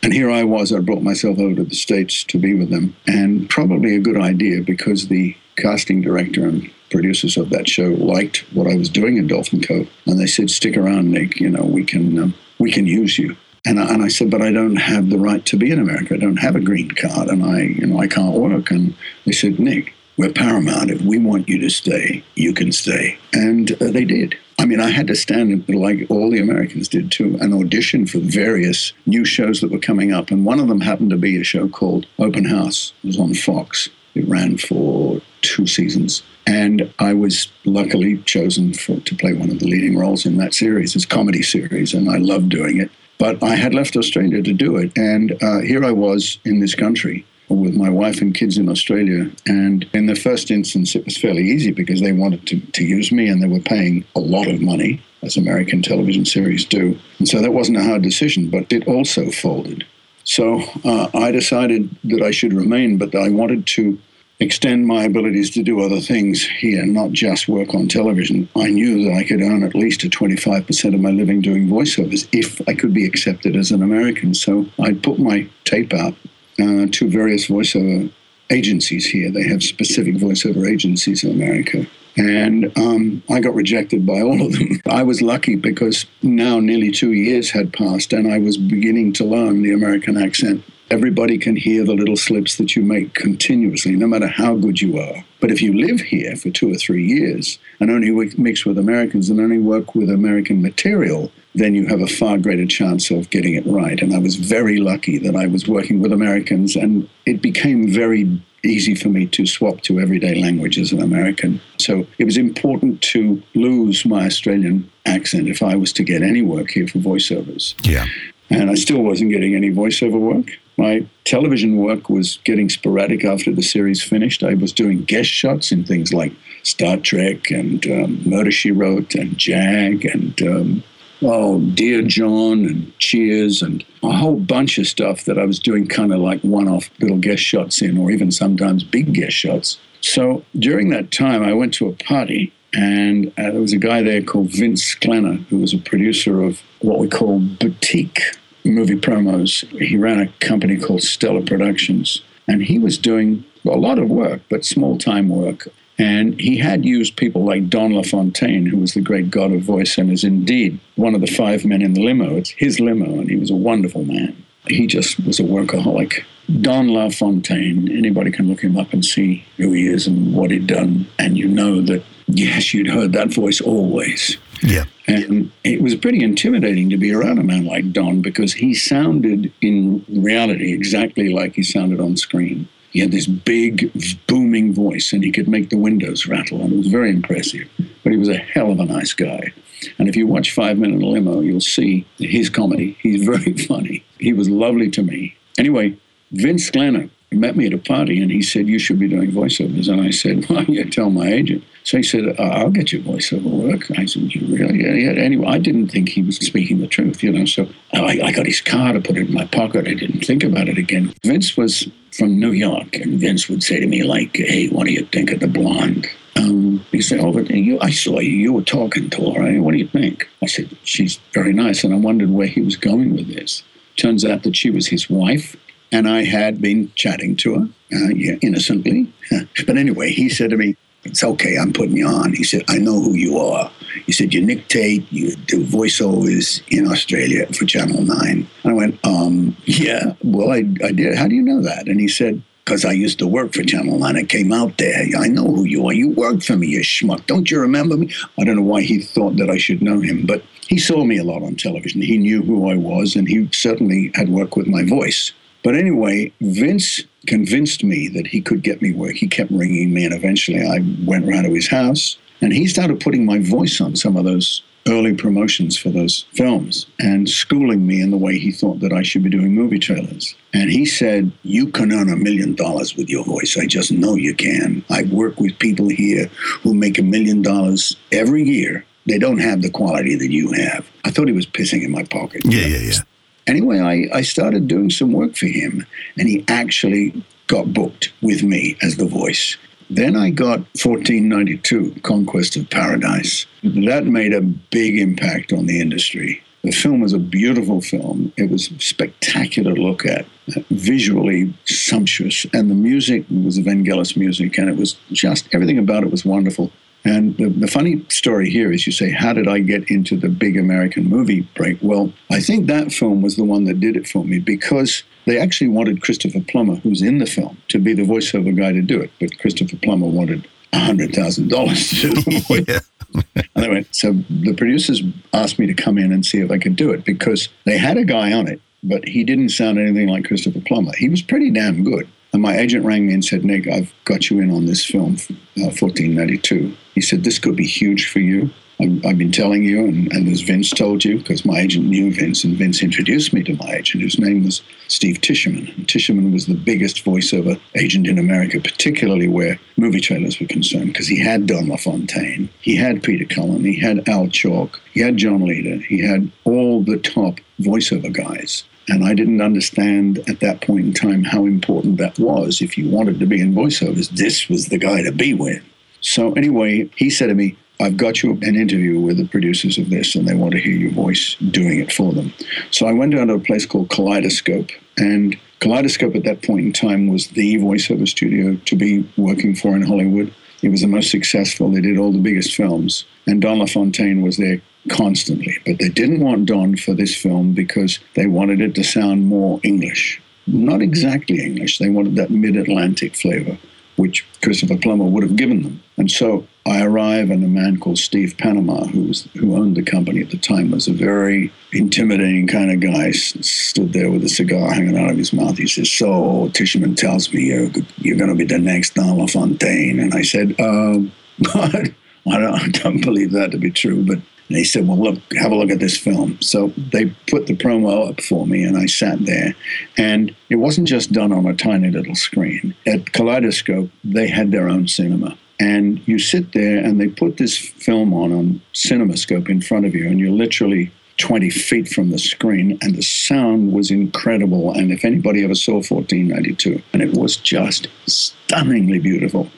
[0.02, 2.96] And here I was, I brought myself over to the States to be with them.
[3.06, 8.44] And probably a good idea because the casting director and producers of that show liked
[8.52, 9.88] what I was doing in Dolphin Cove.
[10.06, 13.36] And they said, stick around, Nick, you know, we can, um, we can use you.
[13.64, 16.14] And I, and I said, but I don't have the right to be in America.
[16.14, 18.70] I don't have a green card and I, you know, I can't work.
[18.70, 20.90] And they said, Nick, we're paramount.
[20.90, 23.18] If we want you to stay, you can stay.
[23.32, 24.36] And uh, they did.
[24.58, 28.18] I mean, I had to stand, like all the Americans did too, and audition for
[28.18, 30.30] various new shows that were coming up.
[30.30, 32.92] And one of them happened to be a show called Open House.
[33.02, 33.88] It was on Fox.
[34.14, 36.22] It ran for two seasons.
[36.46, 40.54] And I was luckily chosen for, to play one of the leading roles in that
[40.54, 40.96] series.
[40.96, 42.90] It's comedy series, and I loved doing it.
[43.18, 44.92] But I had left Australia to do it.
[44.96, 49.30] And uh, here I was in this country with my wife and kids in Australia.
[49.46, 53.12] And in the first instance, it was fairly easy because they wanted to, to use
[53.12, 56.98] me and they were paying a lot of money, as American television series do.
[57.18, 59.86] And so that wasn't a hard decision, but it also folded.
[60.24, 63.98] So uh, I decided that I should remain, but I wanted to
[64.40, 68.48] extend my abilities to do other things here, not just work on television.
[68.56, 72.28] I knew that I could earn at least a 25% of my living doing voiceovers
[72.32, 74.34] if I could be accepted as an American.
[74.34, 76.14] So I put my tape out
[76.60, 78.12] uh, to various voiceover
[78.50, 79.30] agencies here.
[79.30, 81.86] They have specific voiceover agencies in America.
[82.16, 84.80] And um, I got rejected by all of them.
[84.86, 89.24] I was lucky because now nearly two years had passed and I was beginning to
[89.24, 90.62] learn the American accent.
[90.90, 94.98] Everybody can hear the little slips that you make continuously, no matter how good you
[94.98, 95.24] are.
[95.42, 99.28] But if you live here for two or three years and only mix with Americans
[99.28, 103.54] and only work with American material, then you have a far greater chance of getting
[103.54, 104.00] it right.
[104.00, 108.40] And I was very lucky that I was working with Americans, and it became very
[108.64, 111.60] easy for me to swap to everyday language as an American.
[111.76, 116.42] So it was important to lose my Australian accent if I was to get any
[116.42, 117.74] work here for voiceovers.
[117.84, 118.06] Yeah.
[118.48, 120.52] And I still wasn't getting any voiceover work.
[120.76, 124.42] My television work was getting sporadic after the series finished.
[124.42, 126.32] I was doing guest shots in things like
[126.62, 130.82] Star Trek and um, Murder She Wrote and Jag and um,
[131.20, 135.86] oh, Dear John and Cheers and a whole bunch of stuff that I was doing
[135.86, 139.78] kind of like one off little guest shots in, or even sometimes big guest shots.
[140.00, 144.02] So during that time, I went to a party and uh, there was a guy
[144.02, 148.22] there called Vince Klenner, who was a producer of what we call boutique
[148.64, 149.66] movie promos.
[149.78, 154.42] He ran a company called Stellar Productions, and he was doing a lot of work,
[154.48, 159.00] but small time work and he had used people like Don LaFontaine, who was the
[159.00, 162.36] great god of voice and is indeed one of the five men in the limo.
[162.36, 164.44] It's his limo, and he was a wonderful man.
[164.66, 166.24] He just was a workaholic.
[166.60, 170.66] Don LaFontaine, anybody can look him up and see who he is and what he'd
[170.66, 171.06] done.
[171.18, 174.38] And you know that, yes, you'd heard that voice always.
[174.62, 174.84] Yeah.
[175.08, 179.52] And it was pretty intimidating to be around a man like Don because he sounded
[179.60, 182.68] in reality exactly like he sounded on screen.
[182.92, 183.90] He had this big,
[184.26, 187.66] booming voice, and he could make the windows rattle, and it was very impressive.
[188.02, 189.52] But he was a hell of a nice guy.
[189.98, 192.98] And if you watch Five a Limo, you'll see his comedy.
[193.00, 194.04] He's very funny.
[194.18, 195.36] He was lovely to me.
[195.58, 195.96] Anyway,
[196.32, 199.88] Vince Klenner met me at a party, and he said, You should be doing voiceovers.
[199.88, 201.64] And I said, Why well, you tell my agent.
[201.84, 203.90] So he said, I'll get you voiceover work.
[203.98, 204.82] I said, You really?
[204.82, 205.12] Yeah.
[205.12, 207.44] Anyway, I didn't think he was speaking the truth, you know.
[207.44, 209.88] So I, I got his card, I put it in my pocket.
[209.88, 211.12] I didn't think about it again.
[211.24, 214.92] Vince was from New York, and Vince would say to me, like, Hey, what do
[214.92, 216.08] you think of the blonde?
[216.34, 218.30] Um, he said, "Oh, but you, I saw you.
[218.30, 219.60] You were talking to her.
[219.60, 222.76] What do you think?" I said, "She's very nice." And I wondered where he was
[222.76, 223.62] going with this.
[223.96, 225.56] Turns out that she was his wife,
[225.92, 229.12] and I had been chatting to her, uh, yeah, innocently.
[229.66, 232.32] but anyway, he said to me, it's okay, I'm putting you on.
[232.32, 233.70] He said, I know who you are.
[234.06, 238.48] He said, You Nick Tate, you do voiceovers in Australia for Channel 9.
[238.64, 241.16] I went, um, Yeah, well, I, I did.
[241.16, 241.88] How do you know that?
[241.88, 244.16] And he said, because I used to work for Channel 9.
[244.16, 245.04] I came out there.
[245.18, 245.92] I know who you are.
[245.92, 247.26] You worked for me, you schmuck.
[247.26, 248.10] Don't you remember me?
[248.38, 251.18] I don't know why he thought that I should know him, but he saw me
[251.18, 252.02] a lot on television.
[252.02, 255.32] He knew who I was, and he certainly had worked with my voice.
[255.62, 259.14] But anyway, Vince convinced me that he could get me work.
[259.14, 263.00] He kept ringing me, and eventually I went round to his house, and he started
[263.00, 268.00] putting my voice on some of those early promotions for those films and schooling me
[268.00, 270.34] in the way he thought that I should be doing movie trailers.
[270.52, 273.56] And he said, You can earn a million dollars with your voice.
[273.56, 274.84] I just know you can.
[274.90, 276.26] I work with people here
[276.62, 278.84] who make a million dollars every year.
[279.06, 280.88] They don't have the quality that you have.
[281.04, 282.42] I thought he was pissing in my pocket.
[282.44, 282.98] Yeah, yeah, yeah.
[283.46, 285.86] Anyway, I, I started doing some work for him,
[286.18, 289.56] and he actually got booked with me as the voice.
[289.90, 293.46] Then I got 1492, Conquest of Paradise.
[293.62, 296.42] That made a big impact on the industry.
[296.62, 298.32] The film was a beautiful film.
[298.36, 300.24] It was spectacular to look at,
[300.70, 306.10] visually sumptuous, and the music was Vangelis music, and it was just everything about it
[306.10, 306.70] was wonderful.
[307.04, 310.28] And the, the, funny story here is you say, How did I get into the
[310.28, 311.78] big American movie break?
[311.82, 315.38] Well, I think that film was the one that did it for me because they
[315.38, 319.00] actually wanted Christopher Plummer, who's in the film, to be the voiceover guy to do
[319.00, 319.10] it.
[319.18, 322.82] But Christopher Plummer wanted $100,000 to do it.
[323.54, 326.58] and they went, so the producers asked me to come in and see if I
[326.58, 330.08] could do it because they had a guy on it, but he didn't sound anything
[330.08, 330.92] like Christopher Plummer.
[330.96, 332.08] He was pretty damn good.
[332.32, 335.16] And my agent rang me and said, Nick, I've got you in on this film,
[335.58, 336.74] uh, 1492.
[336.94, 338.50] He said, This could be huge for you.
[338.80, 342.12] I've, I've been telling you, and, and as Vince told you, because my agent knew
[342.12, 345.76] Vince, and Vince introduced me to my agent, whose name was Steve Tisherman.
[345.76, 350.88] And Tisherman was the biggest voiceover agent in America, particularly where movie trailers were concerned,
[350.88, 355.16] because he had Don LaFontaine, he had Peter Cullen, he had Al Chalk, he had
[355.16, 358.64] John Leader, he had all the top voiceover guys.
[358.88, 362.60] And I didn't understand at that point in time how important that was.
[362.60, 365.62] If you wanted to be in voiceovers, this was the guy to be with.
[366.02, 369.90] So, anyway, he said to me, I've got you an interview with the producers of
[369.90, 372.32] this, and they want to hear your voice doing it for them.
[372.70, 376.72] So I went down to a place called Kaleidoscope, and Kaleidoscope at that point in
[376.72, 380.32] time was the voiceover studio to be working for in Hollywood.
[380.62, 381.70] It was the most successful.
[381.70, 385.58] They did all the biggest films, and Don LaFontaine was there constantly.
[385.66, 389.58] But they didn't want Don for this film because they wanted it to sound more
[389.64, 390.20] English.
[390.46, 391.78] Not exactly English.
[391.78, 393.58] They wanted that mid Atlantic flavor
[394.02, 395.80] which Christopher Plummer would have given them.
[395.96, 399.82] And so I arrive, and a man called Steve Panama, who was who owned the
[399.84, 403.12] company at the time, was a very intimidating kind of guy.
[403.12, 405.56] stood there with a cigar hanging out of his mouth.
[405.56, 410.00] He says, "So Tisherman tells me you're you're going to be the next Don LaFontaine,"
[410.00, 410.98] and I said, uh,
[411.38, 411.92] "But
[412.34, 414.18] I don't, I don't believe that to be true." But
[414.52, 416.38] and he said, Well, look, have a look at this film.
[416.42, 419.56] So they put the promo up for me, and I sat there.
[419.96, 422.74] And it wasn't just done on a tiny little screen.
[422.86, 425.38] At Kaleidoscope, they had their own cinema.
[425.58, 429.94] And you sit there, and they put this film on on CinemaScope in front of
[429.94, 434.72] you, and you're literally 20 feet from the screen, and the sound was incredible.
[434.72, 439.48] And if anybody ever saw 1492, and it was just stunningly beautiful,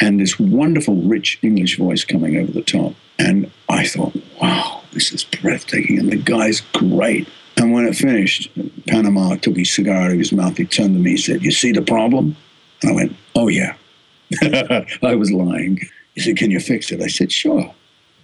[0.00, 2.94] and this wonderful, rich English voice coming over the top.
[3.18, 5.98] And I thought, wow, this is breathtaking.
[5.98, 7.28] And the guy's great.
[7.56, 8.50] And when it finished,
[8.86, 10.56] Panama took his cigar out of his mouth.
[10.56, 12.36] He turned to me and said, You see the problem?
[12.82, 13.74] And I went, Oh, yeah.
[15.02, 15.80] I was lying.
[16.14, 17.00] He said, Can you fix it?
[17.00, 17.74] I said, Sure.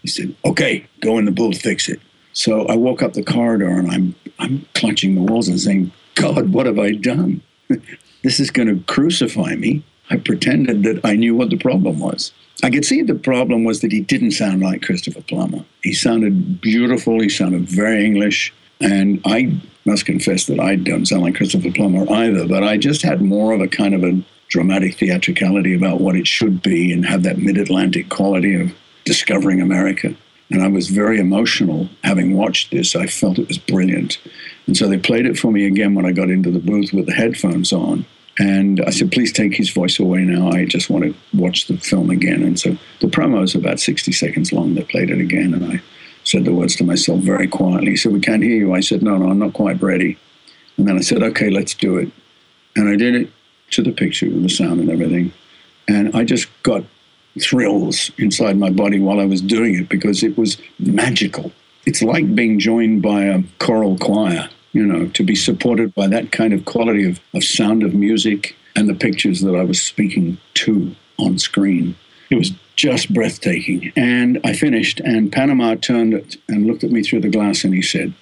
[0.03, 2.01] He said, Okay, go in the booth, fix it.
[2.35, 6.53] So I walk up the corridor and I'm, I'm clutching the walls and saying, God,
[6.53, 7.43] what have I done?
[8.23, 9.83] this is going to crucify me.
[10.11, 12.33] I pretended that I knew what the problem was.
[12.63, 15.65] I could see the problem was that he didn't sound like Christopher Plummer.
[15.83, 18.53] He sounded beautiful, he sounded very English.
[18.81, 23.03] And I must confess that I don't sound like Christopher Plummer either, but I just
[23.03, 27.07] had more of a kind of a dramatic theatricality about what it should be and
[27.07, 28.75] have that mid Atlantic quality of
[29.05, 30.15] discovering America.
[30.51, 32.95] And I was very emotional having watched this.
[32.95, 34.19] I felt it was brilliant.
[34.67, 37.07] And so they played it for me again when I got into the booth with
[37.07, 38.05] the headphones on.
[38.39, 40.51] And I said, please take his voice away now.
[40.51, 42.43] I just want to watch the film again.
[42.43, 44.75] And so the promo is about 60 seconds long.
[44.75, 45.55] They played it again.
[45.55, 45.83] And I
[46.25, 47.93] said the words to myself very quietly.
[47.93, 48.75] He said, We can't hear you.
[48.75, 50.19] I said, No, no, I'm not quite ready.
[50.77, 52.11] And then I said, Okay, let's do it.
[52.75, 53.31] And I did it
[53.73, 55.33] to the picture with the sound and everything.
[55.87, 56.85] And I just got
[57.41, 61.53] thrills inside my body while I was doing it because it was magical.
[61.87, 66.33] It's like being joined by a choral choir you know, to be supported by that
[66.33, 70.37] kind of quality of, of sound of music and the pictures that I was speaking
[70.55, 71.95] to on screen.
[72.29, 73.93] It was just breathtaking.
[73.95, 77.83] And I finished, and Panama turned and looked at me through the glass and he
[77.83, 78.13] said,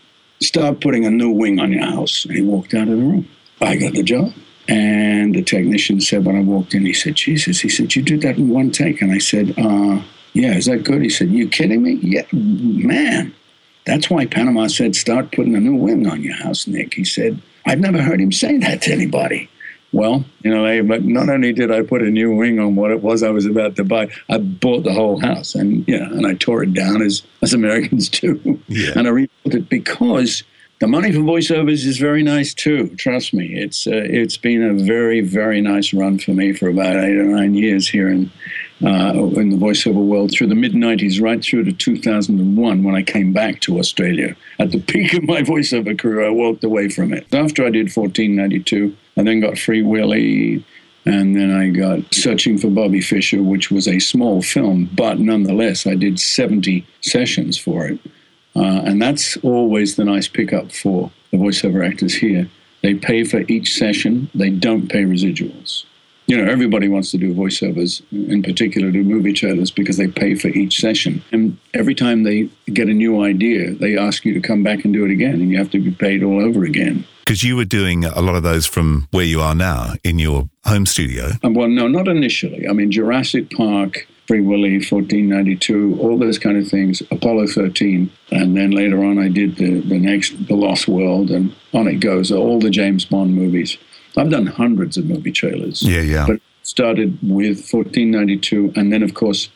[0.42, 2.26] Start putting a new wing on your house.
[2.26, 3.28] And he walked out of the room.
[3.60, 4.32] I got the job.
[4.68, 8.22] And the technician said, when I walked in, he said, Jesus, he said, you did
[8.22, 9.02] that in one take.
[9.02, 10.00] And I said, uh,
[10.34, 11.02] yeah, is that good?
[11.02, 11.98] He said, you kidding me?
[12.02, 13.34] Yeah, man.
[13.84, 16.94] That's why Panama said, start putting a new wing on your house, Nick.
[16.94, 19.48] He said, I've never heard him say that to anybody.
[19.92, 22.90] Well, you know, I, but not only did I put a new wing on what
[22.90, 26.26] it was I was about to buy, I bought the whole house, and yeah, and
[26.26, 28.92] I tore it down as as Americans do, yeah.
[28.96, 30.44] and I rebuilt it because
[30.82, 32.88] the money for voiceovers is very nice too.
[32.96, 36.96] Trust me, it's uh, it's been a very very nice run for me for about
[36.96, 38.32] eight or nine years here in
[38.82, 43.02] uh, in the voiceover world through the mid 90s, right through to 2001 when I
[43.04, 44.34] came back to Australia.
[44.58, 47.32] At the peak of my voiceover career, I walked away from it.
[47.32, 50.64] After I did 1492, I then got Free Willy,
[51.06, 55.86] and then I got Searching for Bobby Fischer, which was a small film, but nonetheless,
[55.86, 58.00] I did 70 sessions for it.
[58.54, 62.48] Uh, and that's always the nice pickup for the voiceover actors here.
[62.82, 65.84] They pay for each session, they don't pay residuals
[66.26, 70.34] you know, everybody wants to do voiceovers, in particular do movie trailers, because they pay
[70.34, 71.22] for each session.
[71.32, 74.94] And every time they get a new idea, they ask you to come back and
[74.94, 77.04] do it again, and you have to be paid all over again.
[77.26, 80.48] Because you were doing a lot of those from where you are now in your
[80.64, 81.32] home studio.
[81.42, 82.68] Um, well, no, not initially.
[82.68, 88.10] I mean, Jurassic Park, Free Willy, 1492, all those kind of things, Apollo 13.
[88.30, 91.96] And then later on, I did the, the next, The Lost World, and on it
[91.96, 93.76] goes, all the James Bond movies.
[94.16, 95.82] I've done hundreds of movie trailers.
[95.82, 96.26] Yeah, yeah.
[96.26, 99.48] But started with 1492, and then of course,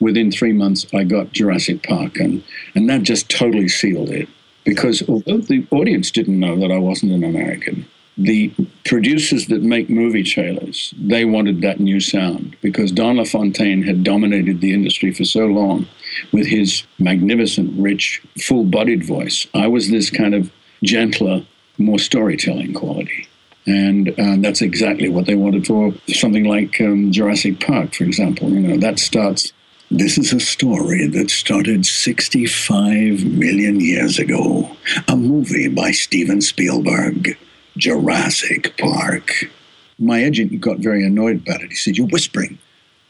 [0.00, 2.42] within three months, I got Jurassic Park, and
[2.74, 4.28] and that just totally sealed it.
[4.64, 7.86] Because although the audience didn't know that I wasn't an American,
[8.16, 8.52] the
[8.84, 14.60] producers that make movie trailers they wanted that new sound because Don LaFontaine had dominated
[14.60, 15.86] the industry for so long
[16.32, 19.46] with his magnificent, rich, full-bodied voice.
[19.54, 20.50] I was this kind of
[20.82, 21.44] gentler,
[21.78, 23.28] more storytelling quality.
[23.66, 28.48] And uh, that's exactly what they wanted for something like um, Jurassic Park, for example.
[28.50, 29.52] You know, that starts.
[29.90, 34.76] This is a story that started 65 million years ago.
[35.08, 37.36] A movie by Steven Spielberg,
[37.76, 39.30] Jurassic Park.
[39.98, 41.70] My agent got very annoyed about it.
[41.70, 42.58] He said, You're whispering.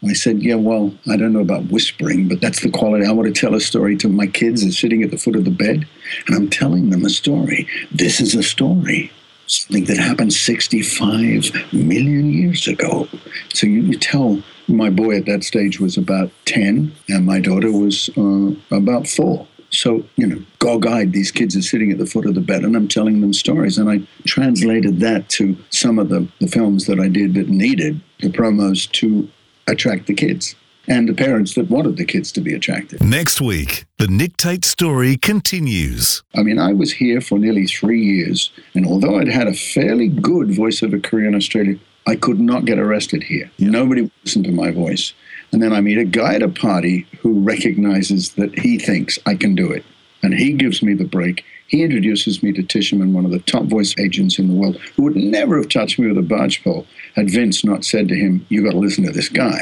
[0.03, 3.05] I said, Yeah, well, I don't know about whispering, but that's the quality.
[3.05, 4.61] I want to tell a story to my kids.
[4.61, 5.87] They're sitting at the foot of the bed,
[6.27, 7.67] and I'm telling them a story.
[7.91, 9.11] This is a story.
[9.47, 13.07] something that happened 65 million years ago.
[13.53, 17.71] So you, you tell my boy at that stage was about 10, and my daughter
[17.71, 19.47] was uh, about four.
[19.69, 22.63] So, you know, gog eyed, these kids are sitting at the foot of the bed
[22.63, 23.77] and I'm telling them stories.
[23.77, 28.01] And I translated that to some of the, the films that I did that needed
[28.19, 29.29] the promos to
[29.67, 30.55] attract the kids
[30.87, 33.03] and the parents that wanted the kids to be attracted.
[33.03, 36.23] Next week, the Nick Tate story continues.
[36.35, 40.07] I mean, I was here for nearly three years, and although I'd had a fairly
[40.07, 43.51] good voiceover career in Australia, I could not get arrested here.
[43.59, 45.13] Nobody listened to my voice.
[45.51, 49.35] And then I meet a guy at a party who recognizes that he thinks I
[49.35, 49.83] can do it.
[50.23, 51.43] And he gives me the break.
[51.67, 55.03] He introduces me to Tisherman, one of the top voice agents in the world, who
[55.03, 58.45] would never have touched me with a barge pole had Vince not said to him,
[58.49, 59.59] You got to listen to this guy.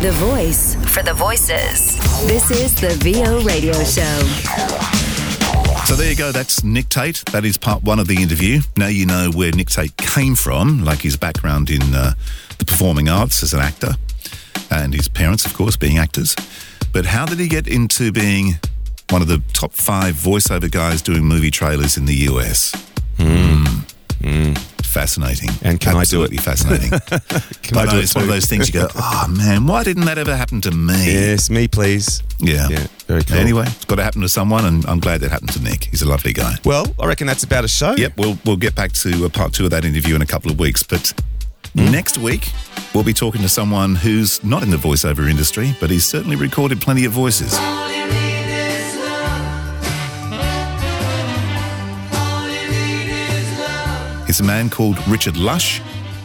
[0.00, 1.96] The voice for the voices.
[2.26, 4.84] This is the VO Radio Show.
[5.86, 6.30] So there you go.
[6.30, 7.22] That's Nick Tate.
[7.32, 8.60] That is part one of the interview.
[8.76, 12.14] Now you know where Nick Tate came from, like his background in uh,
[12.58, 13.94] the performing arts as an actor,
[14.82, 16.34] and his parents, of course, being actors.
[16.92, 18.54] But how did he get into being
[19.10, 22.72] one of the top five voiceover guys doing movie trailers in the US?
[23.16, 23.64] Mm.
[24.20, 24.58] Mm.
[24.84, 25.50] Fascinating.
[25.62, 26.44] And can Absolutely I do it?
[26.44, 26.90] fascinating.
[27.62, 29.82] Can I I do it's it one of those things you go, oh man, why
[29.82, 31.06] didn't that ever happen to me?
[31.12, 32.22] Yes, me, please.
[32.38, 32.68] Yeah.
[32.68, 33.36] Yeah, very cool.
[33.38, 35.84] Anyway, it's got to happen to someone, and I'm glad that happened to Nick.
[35.86, 36.54] He's a lovely guy.
[36.64, 37.94] Well, I reckon that's about a show.
[37.96, 40.52] Yep, we'll we'll get back to uh, part two of that interview in a couple
[40.52, 40.84] of weeks.
[40.84, 41.12] But
[41.74, 42.52] next week,
[42.94, 46.80] we'll be talking to someone who's not in the voiceover industry, but he's certainly recorded
[46.80, 47.54] plenty of voices.
[54.26, 55.80] It's a man called Richard Lush,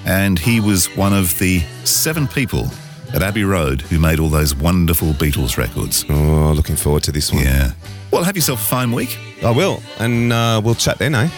[0.05, 2.67] and he was one of the seven people
[3.13, 6.05] at Abbey Road who made all those wonderful Beatles records.
[6.09, 7.43] Oh, looking forward to this one.
[7.43, 7.71] Yeah.
[8.11, 9.17] Well, have yourself a fine week.
[9.43, 9.81] I will.
[9.99, 11.29] And uh, we'll chat then, eh?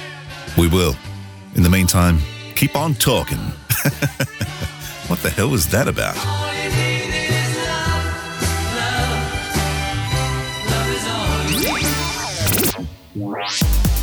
[0.57, 0.95] We will.
[1.55, 2.19] In the meantime,
[2.55, 3.39] keep on talking.
[5.07, 6.50] what the hell was that about?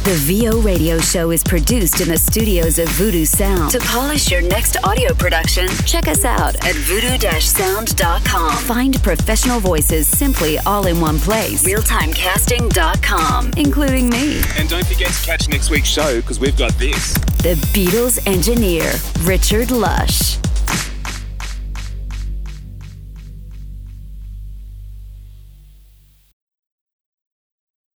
[0.08, 3.70] The VO Radio Show is produced in the studios of Voodoo Sound.
[3.72, 8.56] To polish your next audio production, check us out at voodoo-sound.com.
[8.56, 11.62] Find professional voices simply all in one place.
[11.62, 14.40] Realtimecasting.com, including me.
[14.56, 17.12] And don't forget to catch next week's show because we've got this.
[17.42, 18.90] The Beatles engineer,
[19.24, 20.38] Richard Lush.